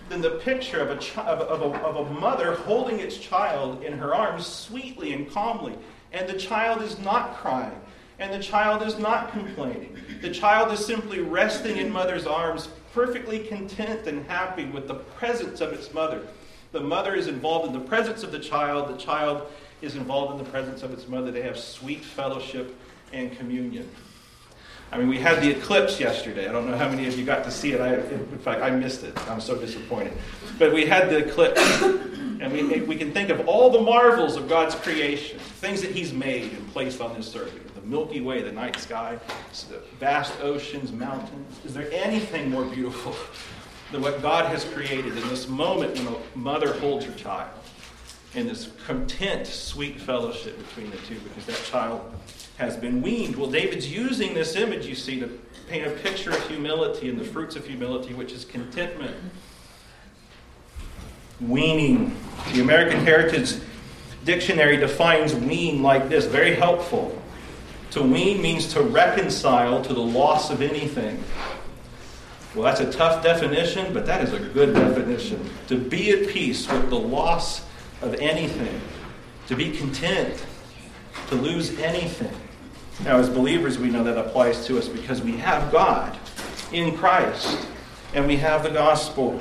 than 0.08 0.22
the 0.22 0.40
picture 0.46 0.80
of 0.80 0.90
a, 0.90 0.96
chi- 0.96 1.26
of, 1.26 1.42
a, 1.62 1.78
of 1.86 2.08
a 2.08 2.14
mother 2.22 2.56
holding 2.56 3.02
its 3.02 3.18
child 3.18 3.84
in 3.84 3.92
her 3.98 4.16
arms 4.16 4.48
sweetly 4.48 5.12
and 5.12 5.30
calmly. 5.30 5.74
And 6.14 6.26
the 6.26 6.40
child 6.40 6.82
is 6.82 6.98
not 7.00 7.36
crying. 7.36 7.82
And 8.18 8.34
the 8.34 8.42
child 8.42 8.82
is 8.82 8.98
not 8.98 9.34
complaining. 9.34 9.98
The 10.22 10.32
child 10.32 10.72
is 10.72 10.86
simply 10.86 11.20
resting 11.20 11.76
in 11.76 11.92
mother's 11.92 12.26
arms, 12.26 12.70
perfectly 12.94 13.40
content 13.40 14.08
and 14.08 14.26
happy 14.28 14.64
with 14.64 14.88
the 14.88 14.96
presence 14.96 15.60
of 15.60 15.74
its 15.74 15.94
mother. 15.94 16.26
The 16.72 16.80
mother 16.80 17.16
is 17.16 17.28
involved 17.28 17.68
in 17.68 17.74
the 17.74 17.88
presence 17.88 18.24
of 18.24 18.32
the 18.32 18.40
child. 18.40 18.90
The 18.90 18.98
child 18.98 19.52
is 19.82 19.96
involved 19.96 20.38
in 20.38 20.44
the 20.44 20.50
presence 20.50 20.84
of 20.84 20.92
its 20.92 21.08
mother. 21.08 21.32
They 21.32 21.42
have 21.42 21.58
sweet 21.58 22.04
fellowship 22.04 22.76
and 23.14 23.36
communion. 23.38 23.90
I 24.92 24.98
mean, 24.98 25.10
we 25.10 25.20
had 25.20 25.42
the 25.42 25.50
eclipse 25.50 26.00
yesterday. 26.00 26.48
I 26.48 26.52
don't 26.52 26.70
know 26.70 26.78
how 26.78 26.88
many 26.88 27.08
of 27.08 27.20
you 27.20 27.26
got 27.26 27.44
to 27.44 27.52
see 27.52 27.74
it. 27.74 27.82
I, 27.82 27.96
in 27.96 28.40
fact, 28.40 28.62
I 28.62 28.70
missed 28.70 29.04
it. 29.04 29.18
I'm 29.30 29.42
so 29.42 29.58
disappointed. 29.58 30.14
But 30.58 30.74
we 30.74 30.86
had 30.86 31.10
the 31.10 31.18
eclipse, 31.18 31.82
and 31.82 32.52
we, 32.54 32.82
we 32.82 32.96
can 32.96 33.12
think 33.12 33.30
of 33.30 33.48
all 33.48 33.70
the 33.70 33.82
marvels 33.82 34.38
of 34.38 34.48
God's 34.48 34.76
creation, 34.76 35.40
things 35.40 35.82
that 35.82 35.92
He's 35.92 36.14
made 36.14 36.54
and 36.54 36.72
placed 36.72 37.02
on 37.02 37.16
this 37.16 37.36
earth 37.36 37.54
the 37.76 37.82
Milky 37.82 38.22
Way, 38.22 38.42
the 38.42 38.52
night 38.52 38.78
sky, 38.78 39.20
the 39.70 39.80
vast 40.00 40.34
oceans, 40.42 40.94
mountains. 40.94 41.60
Is 41.66 41.74
there 41.74 41.90
anything 41.92 42.50
more 42.50 42.64
beautiful 42.64 43.14
than 43.92 44.02
what 44.02 44.22
God 44.22 44.46
has 44.46 44.66
created 44.66 45.18
in 45.18 45.28
this 45.30 45.48
moment 45.48 45.98
when 45.98 46.08
a 46.08 46.38
mother 46.38 46.74
holds 46.74 47.06
her 47.06 47.14
child? 47.14 47.50
In 48.36 48.48
this 48.48 48.70
content, 48.86 49.48
sweet 49.48 50.00
fellowship 50.00 50.58
between 50.68 50.92
the 50.92 50.98
two, 50.98 51.20
because 51.20 51.46
that 51.46 51.64
child 51.66 52.02
has 52.58 52.76
been 52.76 53.02
weaned. 53.02 53.36
Well, 53.36 53.50
David's 53.50 53.92
using 53.92 54.34
this 54.34 54.56
image, 54.56 54.86
you 54.86 54.96
see, 54.96 55.20
to 55.20 55.28
paint 55.70 55.88
a 55.88 55.92
picture 55.92 56.32
of 56.32 56.48
humility 56.48 57.10
and 57.10 57.20
the 57.20 57.24
fruits 57.24 57.56
of 57.56 57.66
humility, 57.66 58.14
which 58.14 58.32
is 58.32 58.46
contentment. 58.46 59.16
Weaning. 61.40 62.16
The 62.54 62.62
American 62.62 63.00
Heritage 63.06 63.56
Dictionary 64.28 64.76
defines 64.76 65.34
wean 65.34 65.82
like 65.82 66.10
this 66.10 66.26
very 66.26 66.54
helpful. 66.54 67.18
To 67.92 68.04
wean 68.04 68.42
means 68.42 68.74
to 68.74 68.82
reconcile 68.82 69.82
to 69.82 69.94
the 69.94 70.02
loss 70.02 70.50
of 70.50 70.62
anything. 70.62 71.24
Well, 72.58 72.66
that's 72.66 72.80
a 72.80 72.92
tough 72.92 73.22
definition, 73.22 73.94
but 73.94 74.08
that 74.08 74.24
is 74.24 74.34
a 74.34 74.40
good 74.40 74.74
definition. 74.74 75.48
To 75.68 75.78
be 75.78 76.10
at 76.10 76.30
peace 76.30 76.68
with 76.68 76.90
the 76.90 76.98
loss 76.98 77.64
of 78.02 78.16
anything, 78.16 78.82
to 79.46 79.56
be 79.56 79.70
content, 79.78 80.44
to 81.28 81.36
lose 81.36 81.78
anything. 81.78 82.36
Now, 83.04 83.20
as 83.20 83.30
believers, 83.30 83.78
we 83.78 83.90
know 83.90 84.04
that 84.04 84.18
applies 84.18 84.66
to 84.66 84.80
us 84.80 84.88
because 84.88 85.22
we 85.22 85.34
have 85.34 85.72
God 85.72 86.18
in 86.72 86.98
Christ 86.98 87.68
and 88.16 88.26
we 88.26 88.38
have 88.38 88.64
the 88.64 88.72
gospel. 88.72 89.40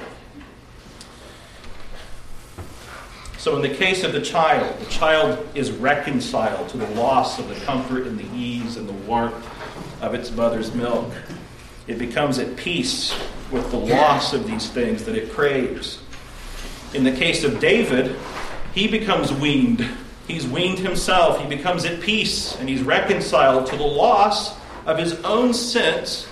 So, 3.39 3.57
in 3.57 3.63
the 3.63 3.75
case 3.75 4.05
of 4.05 4.13
the 4.13 4.21
child, 4.21 4.79
the 4.79 4.91
child 4.91 5.49
is 5.55 5.71
reconciled 5.71 6.69
to 6.69 6.77
the 6.77 6.91
loss 6.91 7.39
of 7.39 7.49
the 7.49 7.55
comfort 7.65 8.07
and 8.07 8.19
the 8.19 8.31
ease 8.37 8.77
and 8.77 8.87
the 8.87 9.07
warmth 9.09 9.49
of 10.03 10.13
its 10.13 10.31
mother's 10.33 10.75
milk. 10.75 11.11
It 11.87 11.99
becomes 11.99 12.39
at 12.39 12.57
peace 12.57 13.17
with 13.51 13.71
the 13.71 13.79
loss 13.79 14.33
of 14.33 14.47
these 14.47 14.69
things 14.69 15.05
that 15.05 15.15
it 15.15 15.33
craves. 15.33 16.01
In 16.95 17.05
the 17.05 17.13
case 17.13 17.45
of 17.45 17.61
David, 17.61 18.17
he 18.75 18.89
becomes 18.89 19.33
weaned. 19.33 19.87
He's 20.27 20.47
weaned 20.47 20.81
himself. 20.81 21.41
He 21.41 21.49
becomes 21.49 21.85
at 21.85 22.01
peace, 22.01 22.57
and 22.57 22.69
he's 22.69 22.83
reconciled 22.83 23.67
to 23.69 23.77
the 23.77 23.85
loss 23.85 24.57
of 24.85 24.99
his 24.99 25.15
own 25.23 25.55
sense 25.55 26.27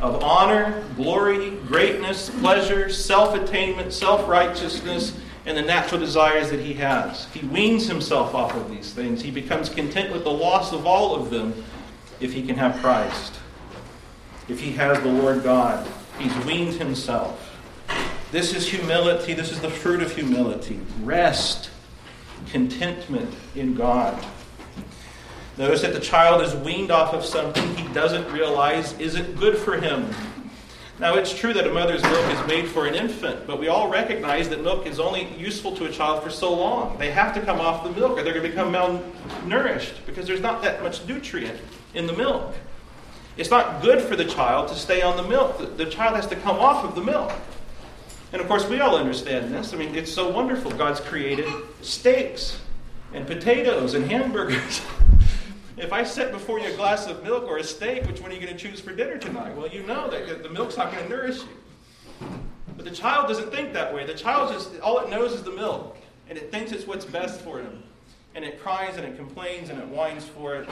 of 0.00 0.22
honor, 0.22 0.84
glory, 0.96 1.50
greatness, 1.66 2.30
pleasure, 2.30 2.88
self 2.88 3.34
attainment, 3.34 3.92
self 3.92 4.28
righteousness, 4.28 5.16
and 5.44 5.56
the 5.56 5.62
natural 5.62 6.00
desires 6.00 6.50
that 6.50 6.60
he 6.60 6.74
has. 6.74 7.26
He 7.34 7.46
weans 7.46 7.88
himself 7.88 8.34
off 8.34 8.54
of 8.54 8.70
these 8.70 8.92
things. 8.92 9.20
He 9.20 9.30
becomes 9.30 9.68
content 9.68 10.12
with 10.12 10.24
the 10.24 10.30
loss 10.30 10.72
of 10.72 10.86
all 10.86 11.14
of 11.16 11.30
them 11.30 11.64
if 12.20 12.32
he 12.32 12.46
can 12.46 12.56
have 12.56 12.76
Christ. 12.80 13.39
If 14.50 14.58
he 14.58 14.72
has 14.72 15.00
the 15.00 15.12
Lord 15.12 15.44
God, 15.44 15.86
he's 16.18 16.36
weaned 16.44 16.74
himself. 16.74 17.56
This 18.32 18.52
is 18.52 18.68
humility. 18.68 19.32
This 19.32 19.52
is 19.52 19.60
the 19.60 19.70
fruit 19.70 20.02
of 20.02 20.12
humility. 20.12 20.80
Rest, 21.02 21.70
contentment 22.48 23.32
in 23.54 23.76
God. 23.76 24.20
Notice 25.56 25.82
that 25.82 25.92
the 25.92 26.00
child 26.00 26.42
is 26.42 26.52
weaned 26.56 26.90
off 26.90 27.14
of 27.14 27.24
something 27.24 27.76
he 27.76 27.86
doesn't 27.94 28.28
realize 28.32 28.98
isn't 28.98 29.38
good 29.38 29.56
for 29.56 29.76
him. 29.76 30.10
Now, 30.98 31.14
it's 31.14 31.32
true 31.32 31.52
that 31.52 31.66
a 31.66 31.72
mother's 31.72 32.02
milk 32.02 32.32
is 32.32 32.46
made 32.48 32.68
for 32.68 32.86
an 32.86 32.96
infant, 32.96 33.46
but 33.46 33.60
we 33.60 33.68
all 33.68 33.88
recognize 33.88 34.48
that 34.48 34.62
milk 34.62 34.84
is 34.84 34.98
only 34.98 35.32
useful 35.38 35.76
to 35.76 35.84
a 35.84 35.92
child 35.92 36.24
for 36.24 36.30
so 36.30 36.52
long. 36.52 36.98
They 36.98 37.12
have 37.12 37.32
to 37.34 37.40
come 37.40 37.60
off 37.60 37.84
the 37.84 37.90
milk 37.90 38.18
or 38.18 38.24
they're 38.24 38.34
going 38.34 38.42
to 38.44 38.48
become 38.48 38.72
malnourished 38.72 40.04
because 40.06 40.26
there's 40.26 40.40
not 40.40 40.60
that 40.62 40.82
much 40.82 41.06
nutrient 41.06 41.58
in 41.94 42.08
the 42.08 42.12
milk. 42.12 42.52
It's 43.40 43.48
not 43.48 43.80
good 43.80 44.02
for 44.02 44.16
the 44.16 44.26
child 44.26 44.68
to 44.68 44.74
stay 44.74 45.00
on 45.00 45.16
the 45.16 45.22
milk. 45.22 45.56
The, 45.56 45.64
the 45.64 45.86
child 45.86 46.14
has 46.14 46.26
to 46.26 46.36
come 46.36 46.58
off 46.58 46.84
of 46.84 46.94
the 46.94 47.00
milk. 47.00 47.32
And 48.34 48.42
of 48.42 48.46
course, 48.46 48.68
we 48.68 48.80
all 48.80 48.96
understand 48.96 49.50
this. 49.50 49.72
I 49.72 49.78
mean, 49.78 49.94
it's 49.94 50.12
so 50.12 50.28
wonderful. 50.28 50.70
God's 50.72 51.00
created 51.00 51.46
steaks 51.80 52.60
and 53.14 53.26
potatoes 53.26 53.94
and 53.94 54.04
hamburgers. 54.10 54.82
If 55.78 55.94
I 55.94 56.04
set 56.04 56.30
before 56.30 56.60
you 56.60 56.70
a 56.70 56.76
glass 56.76 57.06
of 57.06 57.22
milk 57.22 57.44
or 57.44 57.56
a 57.56 57.64
steak, 57.64 58.04
which 58.04 58.20
one 58.20 58.30
are 58.30 58.34
you 58.34 58.40
going 58.40 58.54
to 58.54 58.58
choose 58.58 58.80
for 58.80 58.94
dinner 58.94 59.16
tonight? 59.16 59.56
Well, 59.56 59.66
you 59.66 59.82
know 59.84 60.10
that 60.10 60.42
the 60.42 60.50
milk's 60.50 60.76
not 60.76 60.92
going 60.92 61.04
to 61.04 61.08
nourish 61.08 61.38
you. 61.38 62.28
But 62.76 62.84
the 62.84 62.90
child 62.90 63.28
doesn't 63.28 63.50
think 63.50 63.72
that 63.72 63.94
way. 63.94 64.04
The 64.04 64.12
child 64.12 64.52
just, 64.52 64.78
all 64.80 64.98
it 64.98 65.08
knows 65.08 65.32
is 65.32 65.42
the 65.42 65.52
milk, 65.52 65.96
and 66.28 66.36
it 66.36 66.50
thinks 66.50 66.72
it's 66.72 66.86
what's 66.86 67.06
best 67.06 67.40
for 67.40 67.60
him. 67.60 67.82
And 68.34 68.44
it 68.44 68.60
cries 68.60 68.98
and 68.98 69.06
it 69.06 69.16
complains 69.16 69.70
and 69.70 69.80
it 69.80 69.88
whines 69.88 70.26
for 70.26 70.56
it. 70.56 70.68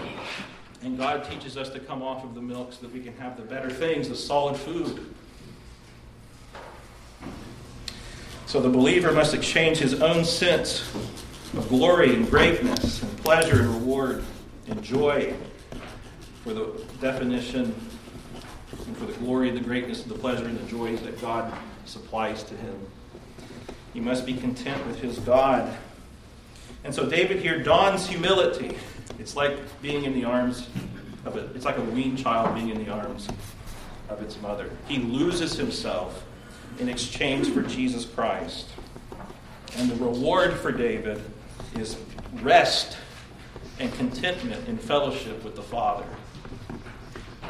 And 0.82 0.96
God 0.96 1.24
teaches 1.28 1.56
us 1.56 1.70
to 1.70 1.80
come 1.80 2.02
off 2.02 2.24
of 2.24 2.34
the 2.34 2.40
milk 2.40 2.72
so 2.72 2.82
that 2.82 2.92
we 2.92 3.00
can 3.00 3.16
have 3.16 3.36
the 3.36 3.42
better 3.42 3.70
things, 3.70 4.08
the 4.08 4.16
solid 4.16 4.56
food. 4.56 5.14
So 8.46 8.60
the 8.60 8.68
believer 8.68 9.12
must 9.12 9.34
exchange 9.34 9.78
his 9.78 10.00
own 10.00 10.24
sense 10.24 10.94
of 11.54 11.68
glory 11.68 12.14
and 12.14 12.30
greatness 12.30 13.02
and 13.02 13.18
pleasure 13.18 13.60
and 13.60 13.68
reward 13.68 14.24
and 14.68 14.82
joy 14.82 15.34
for 16.44 16.54
the 16.54 16.72
definition 17.00 17.74
and 18.86 18.96
for 18.96 19.06
the 19.06 19.12
glory, 19.14 19.48
and 19.48 19.58
the 19.58 19.62
greatness, 19.62 20.02
and 20.02 20.10
the 20.10 20.18
pleasure, 20.18 20.46
and 20.46 20.58
the 20.58 20.70
joys 20.70 21.02
that 21.02 21.20
God 21.20 21.52
supplies 21.84 22.42
to 22.44 22.54
him. 22.54 22.78
He 23.92 24.00
must 24.00 24.26
be 24.26 24.34
content 24.34 24.86
with 24.86 24.98
his 25.00 25.18
God. 25.18 25.76
And 26.84 26.94
so 26.94 27.08
David 27.08 27.40
here 27.40 27.62
dons 27.62 28.06
humility. 28.06 28.76
It's 29.18 29.34
like 29.36 29.58
being 29.82 30.04
in 30.04 30.14
the 30.14 30.24
arms 30.24 30.68
of 31.24 31.36
a, 31.36 31.46
it's 31.54 31.64
like 31.64 31.78
a 31.78 31.82
weaned 31.82 32.18
child 32.18 32.54
being 32.54 32.70
in 32.70 32.84
the 32.84 32.90
arms 32.90 33.28
of 34.08 34.22
its 34.22 34.40
mother. 34.40 34.70
He 34.86 34.98
loses 34.98 35.56
himself 35.56 36.24
in 36.78 36.88
exchange 36.88 37.48
for 37.50 37.62
Jesus 37.62 38.04
Christ. 38.04 38.68
And 39.76 39.90
the 39.90 39.96
reward 39.96 40.54
for 40.54 40.72
David 40.72 41.20
is 41.76 41.96
rest 42.42 42.96
and 43.78 43.92
contentment 43.94 44.68
in 44.68 44.78
fellowship 44.78 45.44
with 45.44 45.56
the 45.56 45.62
Father. 45.62 46.06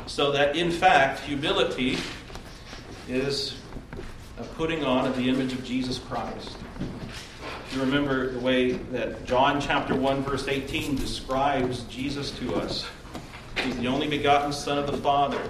So 0.06 0.32
that, 0.32 0.56
in 0.56 0.70
fact, 0.70 1.20
humility 1.20 1.98
is 3.08 3.56
a 4.38 4.44
putting 4.44 4.84
on 4.84 5.06
of 5.06 5.16
the 5.16 5.28
image 5.28 5.52
of 5.52 5.64
Jesus 5.64 5.98
Christ. 5.98 6.56
Remember 7.78 8.30
the 8.30 8.40
way 8.40 8.72
that 8.72 9.24
John 9.24 9.60
chapter 9.60 9.94
1, 9.94 10.22
verse 10.22 10.48
18 10.48 10.96
describes 10.96 11.82
Jesus 11.84 12.30
to 12.32 12.56
us. 12.56 12.86
He's 13.62 13.76
the 13.76 13.86
only 13.86 14.08
begotten 14.08 14.52
Son 14.52 14.78
of 14.78 14.86
the 14.86 14.96
Father. 14.96 15.40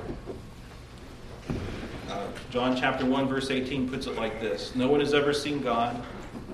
Uh, 2.09 2.27
John 2.51 2.77
chapter 2.77 3.05
1, 3.05 3.29
verse 3.29 3.51
18 3.51 3.88
puts 3.88 4.07
it 4.07 4.17
like 4.17 4.41
this 4.41 4.75
No 4.75 4.88
one 4.88 5.01
has 5.01 5.14
ever 5.14 5.33
seen 5.33 5.61
God, 5.61 6.03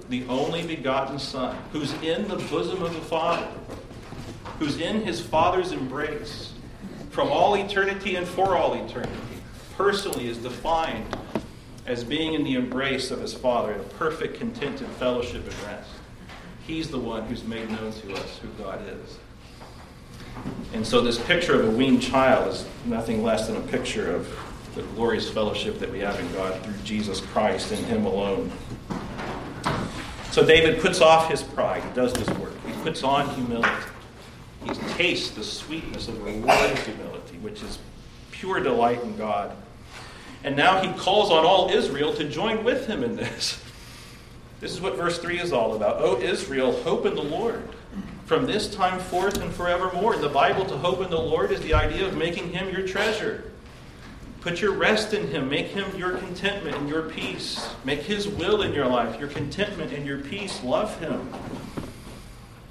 the 0.09 0.25
only 0.29 0.67
begotten 0.67 1.19
Son, 1.19 1.57
who's 1.73 1.93
in 2.03 2.29
the 2.29 2.37
bosom 2.37 2.83
of 2.83 2.95
the 2.95 3.01
Father 3.01 3.49
who's 4.59 4.81
in 4.81 5.03
his 5.03 5.21
Father's 5.21 5.73
embrace 5.73 6.53
from 7.11 7.29
all 7.29 7.55
eternity 7.55 8.17
and 8.17 8.27
for 8.27 8.57
all 8.57 8.75
eternity, 8.75 9.13
personally 9.77 10.29
is 10.29 10.39
defined 10.39 11.17
as 11.87 12.03
being 12.03 12.35
in 12.35 12.45
the 12.45 12.55
embrace 12.55 13.11
of 13.11 13.21
his 13.21 13.35
Father 13.35 13.73
in 13.73 13.81
a 13.81 13.85
perfect, 13.85 14.39
contented 14.39 14.89
fellowship 14.89 15.45
and 15.45 15.63
rest. 15.65 15.91
He's 16.67 16.91
the 16.91 16.99
one 16.99 17.25
who's 17.25 17.45
made 17.45 17.69
known 17.71 17.93
to 17.93 18.15
us 18.15 18.39
who 18.39 18.49
God 18.63 18.81
is. 18.89 19.19
And 20.73 20.87
so, 20.87 21.01
this 21.01 21.19
picture 21.19 21.61
of 21.61 21.69
a 21.69 21.71
weaned 21.71 22.03
child 22.03 22.53
is 22.53 22.67
nothing 22.87 23.23
less 23.23 23.47
than 23.47 23.57
a 23.57 23.61
picture 23.61 24.15
of 24.15 24.29
the 24.75 24.83
glorious 24.95 25.31
fellowship 25.31 25.79
that 25.79 25.91
we 25.91 26.01
have 26.01 26.19
in 26.19 26.33
God 26.33 26.61
through 26.63 26.75
Jesus 26.85 27.21
Christ 27.21 27.71
and 27.71 27.85
Him 27.87 28.07
alone. 28.07 28.51
So, 30.33 30.45
David 30.45 30.81
puts 30.81 31.01
off 31.01 31.31
his 31.31 31.43
pride. 31.43 31.85
He 31.85 31.91
does 31.91 32.13
this 32.13 32.29
work. 32.39 32.53
He 32.67 32.73
puts 32.83 33.05
on 33.05 33.29
humility. 33.37 33.71
He 34.65 34.71
tastes 34.95 35.31
the 35.31 35.45
sweetness 35.45 36.09
of 36.09 36.21
rewarded 36.25 36.79
humility, 36.79 37.37
which 37.39 37.63
is 37.63 37.79
pure 38.33 38.59
delight 38.61 39.01
in 39.03 39.17
God. 39.17 39.55
And 40.45 40.55
now 40.57 40.81
he 40.81 40.93
calls 40.99 41.31
on 41.31 41.45
all 41.45 41.71
Israel 41.71 42.15
to 42.15 42.29
join 42.29 42.63
with 42.63 42.87
him 42.87 43.03
in 43.03 43.17
this. 43.17 43.61
This 44.61 44.73
is 44.73 44.81
what 44.81 44.97
verse 44.97 45.19
3 45.19 45.41
is 45.41 45.53
all 45.53 45.77
about. 45.77 46.01
O 46.01 46.19
Israel, 46.19 46.73
hope 46.85 47.05
in 47.05 47.15
the 47.15 47.23
Lord 47.23 47.69
from 48.25 48.47
this 48.47 48.75
time 48.75 48.99
forth 48.99 49.43
and 49.43 49.53
forevermore. 49.53 50.15
In 50.15 50.23
the 50.23 50.29
Bible, 50.29 50.65
to 50.67 50.77
hope 50.79 51.03
in 51.03 51.11
the 51.11 51.21
Lord 51.21 51.51
is 51.51 51.61
the 51.61 51.75
idea 51.75 52.07
of 52.07 52.17
making 52.17 52.51
him 52.51 52.71
your 52.71 52.87
treasure. 52.87 53.53
Put 54.41 54.61
your 54.61 54.73
rest 54.73 55.13
in 55.13 55.29
him. 55.29 55.49
Make 55.49 55.67
him 55.67 55.95
your 55.97 56.17
contentment 56.17 56.77
and 56.77 56.89
your 56.89 57.03
peace. 57.03 57.69
Make 57.85 58.01
his 58.03 58.29
will 58.29 58.63
in 58.63 58.73
your 58.73 58.87
life, 58.87 59.19
your 59.19 59.29
contentment 59.29 59.93
and 59.93 60.07
your 60.07 60.19
peace. 60.19 60.63
Love 60.63 60.99
him. 60.99 61.31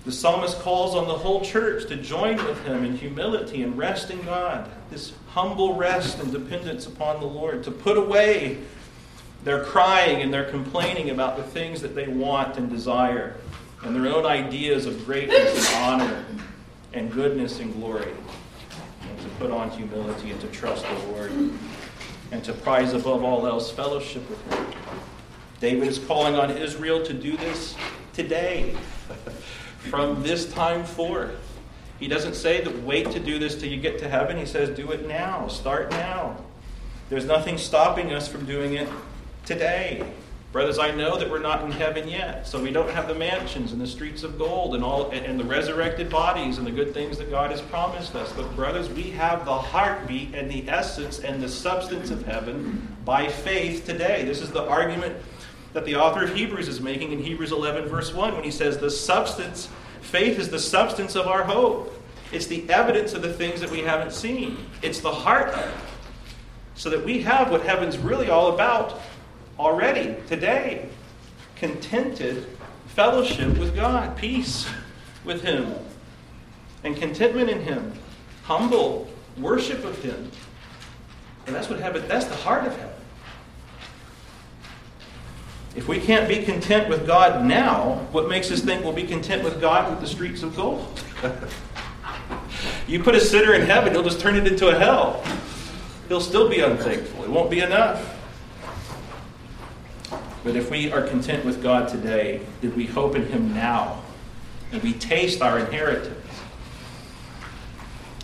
The 0.06 0.12
psalmist 0.12 0.60
calls 0.60 0.96
on 0.96 1.08
the 1.08 1.13
whole 1.13 1.42
church 1.42 1.88
to 1.88 1.96
join 1.96 2.36
with 2.36 2.62
him 2.66 2.84
in 2.84 2.98
humility 2.98 3.63
and 3.63 3.78
rest 3.78 4.12
in 4.12 4.22
God, 4.26 4.70
this 4.89 5.13
humble 5.30 5.76
rest 5.76 6.20
and 6.20 6.30
dependence 6.30 6.86
upon 6.88 7.22
the 7.22 7.26
Lord, 7.26 7.63
to 7.63 7.72
put 7.72 7.98
away 7.98 8.58
their 9.46 9.63
crying 9.63 10.22
and 10.22 10.34
their 10.34 10.44
complaining 10.44 11.10
about 11.10 11.38
the 11.38 11.44
things 11.44 11.82
that 11.82 11.96
they 11.96 12.08
want 12.08 12.58
and 12.58 12.70
desire, 12.70 13.38
and 13.84 13.96
their 13.96 14.13
own 14.13 14.26
ideas 14.26 14.86
of 14.86 15.06
greatness 15.06 15.74
and 15.74 15.84
honor 15.84 16.26
and 16.94 17.12
goodness 17.12 17.60
and 17.60 17.74
glory, 17.74 18.12
and 19.10 19.20
to 19.20 19.28
put 19.39 19.52
on 19.52 19.70
humility 19.72 20.32
and 20.32 20.42
to 20.42 20.48
trust 20.48 20.86
the 20.86 21.08
Lord, 21.12 21.32
and 22.32 22.44
to 22.44 22.52
prize 22.52 22.94
above 22.94 23.24
all 23.24 23.48
else 23.48 23.72
fellowship 23.72 24.30
with 24.30 24.54
Him. 24.54 24.66
David 25.62 25.88
is 25.88 25.98
calling 25.98 26.36
on 26.36 26.52
Israel 26.52 27.06
to 27.06 27.13
do 27.13 27.38
this 27.38 27.76
today. 28.12 28.76
From 29.89 30.24
this 30.24 30.52
time 30.52 30.84
forth. 30.84 31.39
He 32.00 32.08
doesn't 32.08 32.36
say 32.36 32.62
that 32.62 32.84
wait 32.84 33.12
to 33.12 33.19
do 33.19 33.39
this 33.39 33.56
till 33.56 33.69
you 33.69 33.80
get 33.80 34.00
to 34.00 34.10
heaven. 34.10 34.38
He 34.38 34.46
says 34.46 34.76
do 34.76 34.91
it 34.91 35.08
now. 35.08 35.48
Start 35.48 35.91
now. 35.91 36.38
There's 37.10 37.26
nothing 37.26 37.58
stopping 37.58 38.13
us 38.13 38.28
from 38.28 38.46
doing 38.46 38.74
it 38.74 38.89
today. 39.46 40.04
Brothers, 40.52 40.78
I 40.78 40.91
know 40.91 41.17
that 41.17 41.32
we're 41.32 41.39
not 41.39 41.63
in 41.63 41.72
heaven 41.72 42.08
yet, 42.08 42.48
so 42.48 42.62
we 42.62 42.72
don't 42.72 42.89
have 42.91 43.08
the 43.08 43.15
mansions 43.15 43.72
and 43.72 43.82
the 43.82 43.88
streets 43.88 44.22
of 44.22 44.38
gold 44.38 44.76
and 44.76 44.84
all 44.84 45.10
and 45.10 45.39
the 45.39 45.43
resurrected 45.43 46.12
bodies 46.12 46.60
and 46.60 46.67
the 46.67 46.72
good 46.72 46.93
things 46.93 47.17
that 47.17 47.32
God 47.32 47.50
has 47.50 47.60
promised 47.60 48.13
us. 48.15 48.32
But 48.34 48.56
brothers, 48.56 48.88
we 48.88 49.10
have 49.12 49.46
the 49.46 49.58
heartbeat 49.58 50.36
and 50.36 50.52
the 50.52 50.69
essence 50.69 51.22
and 51.22 51.41
the 51.41 51.50
substance 51.50 52.12
of 52.12 52.24
heaven 52.26 52.88
by 53.04 53.30
faith 53.30 53.86
today. 53.86 54.26
This 54.26 54.41
is 54.41 54.52
the 54.52 54.63
argument 54.63 55.15
that 55.74 55.86
the 55.86 55.96
author 55.96 56.24
of 56.24 56.36
Hebrews 56.36 56.68
is 56.68 56.80
making 56.80 57.12
in 57.12 57.20
Hebrews 57.20 57.52
11, 57.52 57.88
verse 57.88 58.14
1, 58.14 58.36
when 58.36 58.44
he 58.44 58.52
says, 58.52 58.78
The 58.78 58.92
substance, 58.92 59.70
faith 60.02 60.40
is 60.40 60.50
the 60.50 60.60
substance 60.60 61.16
of 61.16 61.28
our 61.28 61.44
hope. 61.44 61.94
It's 62.32 62.48
the 62.48 62.68
evidence 62.70 63.14
of 63.14 63.22
the 63.22 63.34
things 63.34 63.62
that 63.62 63.70
we 63.70 63.80
haven't 63.80 64.12
seen, 64.12 64.58
it's 64.82 65.00
the 65.00 65.12
heart 65.12 65.50
of 65.50 65.60
it. 65.60 65.76
So 66.76 66.90
that 66.90 67.04
we 67.04 67.22
have 67.22 67.52
what 67.52 67.62
heaven's 67.62 67.98
really 67.98 68.30
all 68.30 68.54
about 68.54 69.02
already, 69.60 70.16
today. 70.28 70.90
Contented 71.56 72.48
fellowship 72.88 73.58
with 73.58 73.76
God, 73.76 74.16
peace 74.18 74.68
with 75.24 75.44
Him, 75.44 75.74
and 76.84 76.96
contentment 76.96 77.50
in 77.50 77.62
Him, 77.62 77.94
humble 78.44 79.08
worship 79.38 79.84
of 79.84 79.98
Him. 80.04 80.32
And 81.46 81.56
that's 81.56 81.70
what 81.70 81.80
heaven, 81.80 82.08
that's 82.08 82.26
the 82.26 82.36
heart 82.36 82.66
of 82.66 82.76
heaven. 82.78 82.93
If 85.76 85.88
we 85.88 86.00
can't 86.00 86.28
be 86.28 86.44
content 86.44 86.88
with 86.88 87.08
God 87.08 87.46
now, 87.46 88.06
what 88.12 88.30
makes 88.30 88.52
us 88.52 88.62
think 88.62 88.84
we'll 88.84 88.94
be 88.94 89.08
content 89.08 89.44
with 89.44 89.60
God 89.60 89.90
with 89.90 90.02
the 90.02 90.08
streets 90.08 90.44
of 90.44 90.56
gold? 90.56 91.02
you 92.88 93.02
put 93.02 93.16
a 93.16 93.20
sinner 93.20 93.56
in 93.56 93.62
heaven, 93.62 93.94
he'll 93.94 94.04
just 94.04 94.20
turn 94.20 94.36
it 94.36 94.46
into 94.46 94.68
a 94.68 94.78
hell. 94.78 95.24
He'll 96.08 96.22
still 96.22 96.48
be 96.48 96.60
unthankful. 96.60 97.24
It 97.24 97.30
won't 97.30 97.50
be 97.50 97.62
enough. 97.62 98.14
But 100.44 100.56
if 100.56 100.70
we 100.70 100.92
are 100.92 101.02
content 101.02 101.44
with 101.46 101.64
God 101.64 101.88
today, 101.88 102.42
then 102.62 102.76
we 102.76 102.86
hope 102.86 103.16
in 103.16 103.26
Him 103.26 103.54
now, 103.54 104.02
and 104.72 104.84
we 104.84 104.94
taste 104.94 105.42
our 105.42 105.58
inheritance. 105.58 106.20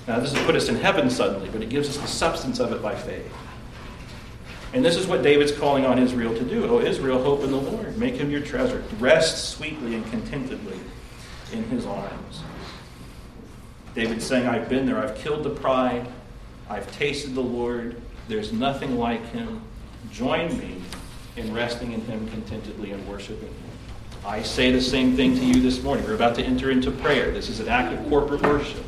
Now, 0.07 0.19
this 0.19 0.31
doesn't 0.31 0.45
put 0.45 0.55
us 0.55 0.69
in 0.69 0.75
heaven 0.75 1.09
suddenly, 1.09 1.49
but 1.49 1.61
it 1.61 1.69
gives 1.69 1.87
us 1.87 1.97
the 1.97 2.07
substance 2.07 2.59
of 2.59 2.73
it 2.73 2.81
by 2.81 2.95
faith. 2.95 3.31
And 4.73 4.85
this 4.85 4.95
is 4.95 5.07
what 5.07 5.23
David's 5.23 5.51
calling 5.51 5.85
on 5.85 5.97
Israel 5.97 6.33
to 6.35 6.43
do. 6.43 6.67
Oh, 6.67 6.79
Israel, 6.79 7.21
hope 7.23 7.43
in 7.43 7.51
the 7.51 7.57
Lord. 7.57 7.97
Make 7.97 8.15
him 8.15 8.29
your 8.29 8.41
treasure. 8.41 8.83
Rest 8.99 9.49
sweetly 9.49 9.95
and 9.95 10.09
contentedly 10.11 10.79
in 11.51 11.63
his 11.65 11.87
arms. 11.87 12.43
David's 13.95 14.25
saying, 14.25 14.47
I've 14.47 14.69
been 14.69 14.85
there. 14.85 14.99
I've 14.99 15.15
killed 15.15 15.43
the 15.43 15.49
pride. 15.49 16.07
I've 16.69 16.89
tasted 16.91 17.33
the 17.33 17.41
Lord. 17.41 17.99
There's 18.27 18.53
nothing 18.53 18.99
like 18.99 19.25
him. 19.31 19.61
Join 20.11 20.55
me 20.59 20.81
in 21.35 21.51
resting 21.51 21.93
in 21.93 22.01
him 22.01 22.29
contentedly 22.29 22.91
and 22.91 23.07
worshiping 23.07 23.47
him. 23.47 23.55
I 24.23 24.43
say 24.43 24.71
the 24.71 24.81
same 24.81 25.15
thing 25.15 25.35
to 25.35 25.43
you 25.43 25.61
this 25.61 25.81
morning. 25.81 26.05
We're 26.05 26.13
about 26.13 26.35
to 26.35 26.43
enter 26.43 26.69
into 26.69 26.91
prayer. 26.91 27.31
This 27.31 27.49
is 27.49 27.59
an 27.59 27.69
act 27.69 27.93
of 27.93 28.07
corporate 28.07 28.43
worship. 28.43 28.83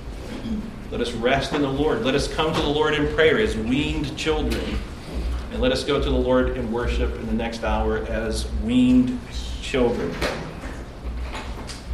Let 0.91 1.01
us 1.01 1.13
rest 1.13 1.53
in 1.53 1.61
the 1.61 1.69
Lord. 1.69 2.03
Let 2.03 2.15
us 2.15 2.31
come 2.31 2.53
to 2.53 2.61
the 2.61 2.67
Lord 2.67 2.93
in 2.93 3.11
prayer 3.15 3.39
as 3.39 3.55
weaned 3.55 4.15
children 4.17 4.77
let 5.61 5.71
us 5.71 5.83
go 5.83 6.01
to 6.01 6.09
the 6.09 6.15
Lord 6.15 6.57
in 6.57 6.71
worship 6.71 7.13
in 7.17 7.27
the 7.27 7.33
next 7.33 7.63
hour 7.63 7.99
as 8.07 8.51
weaned 8.63 9.19
children. 9.61 10.11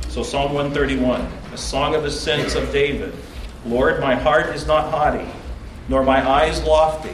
So, 0.07 0.23
Psalm 0.23 0.53
131, 0.53 1.19
a 1.51 1.57
song 1.57 1.93
of 1.93 2.05
ascents 2.05 2.55
of 2.55 2.71
David. 2.71 3.13
Lord, 3.65 3.99
my 3.99 4.15
heart 4.15 4.55
is 4.55 4.65
not 4.65 4.89
haughty, 4.89 5.29
nor 5.89 6.01
my 6.01 6.25
eyes 6.25 6.63
lofty. 6.63 7.13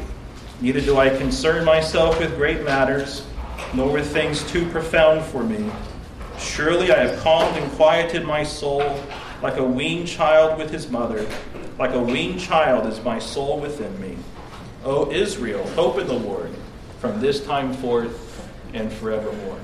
Neither 0.62 0.80
do 0.80 1.00
I 1.00 1.10
concern 1.10 1.66
myself 1.66 2.20
with 2.20 2.36
great 2.36 2.64
matters, 2.64 3.26
nor 3.74 3.92
with 3.92 4.14
things 4.14 4.44
too 4.52 4.70
profound 4.70 5.26
for 5.26 5.44
me. 5.44 5.72
Surely 6.38 6.92
I 6.92 7.08
have 7.08 7.20
calmed 7.24 7.58
and 7.58 7.72
quieted 7.72 8.26
my 8.26 8.44
soul 8.44 9.04
like 9.42 9.58
a 9.58 9.64
weaned 9.64 10.08
child 10.08 10.60
with 10.60 10.70
his 10.70 10.88
mother. 10.92 11.28
Like 11.80 11.96
a 11.96 12.00
weaned 12.00 12.40
child 12.40 12.86
is 12.86 13.04
my 13.04 13.18
soul 13.18 13.60
within 13.60 14.00
me. 14.00 14.18
O 14.86 15.10
Israel, 15.12 15.66
hope 15.70 15.98
in 16.00 16.08
the 16.08 16.14
Lord 16.14 16.52
from 17.00 17.22
this 17.22 17.46
time 17.46 17.74
forth 17.74 18.50
and 18.74 18.92
forevermore. 18.92 19.60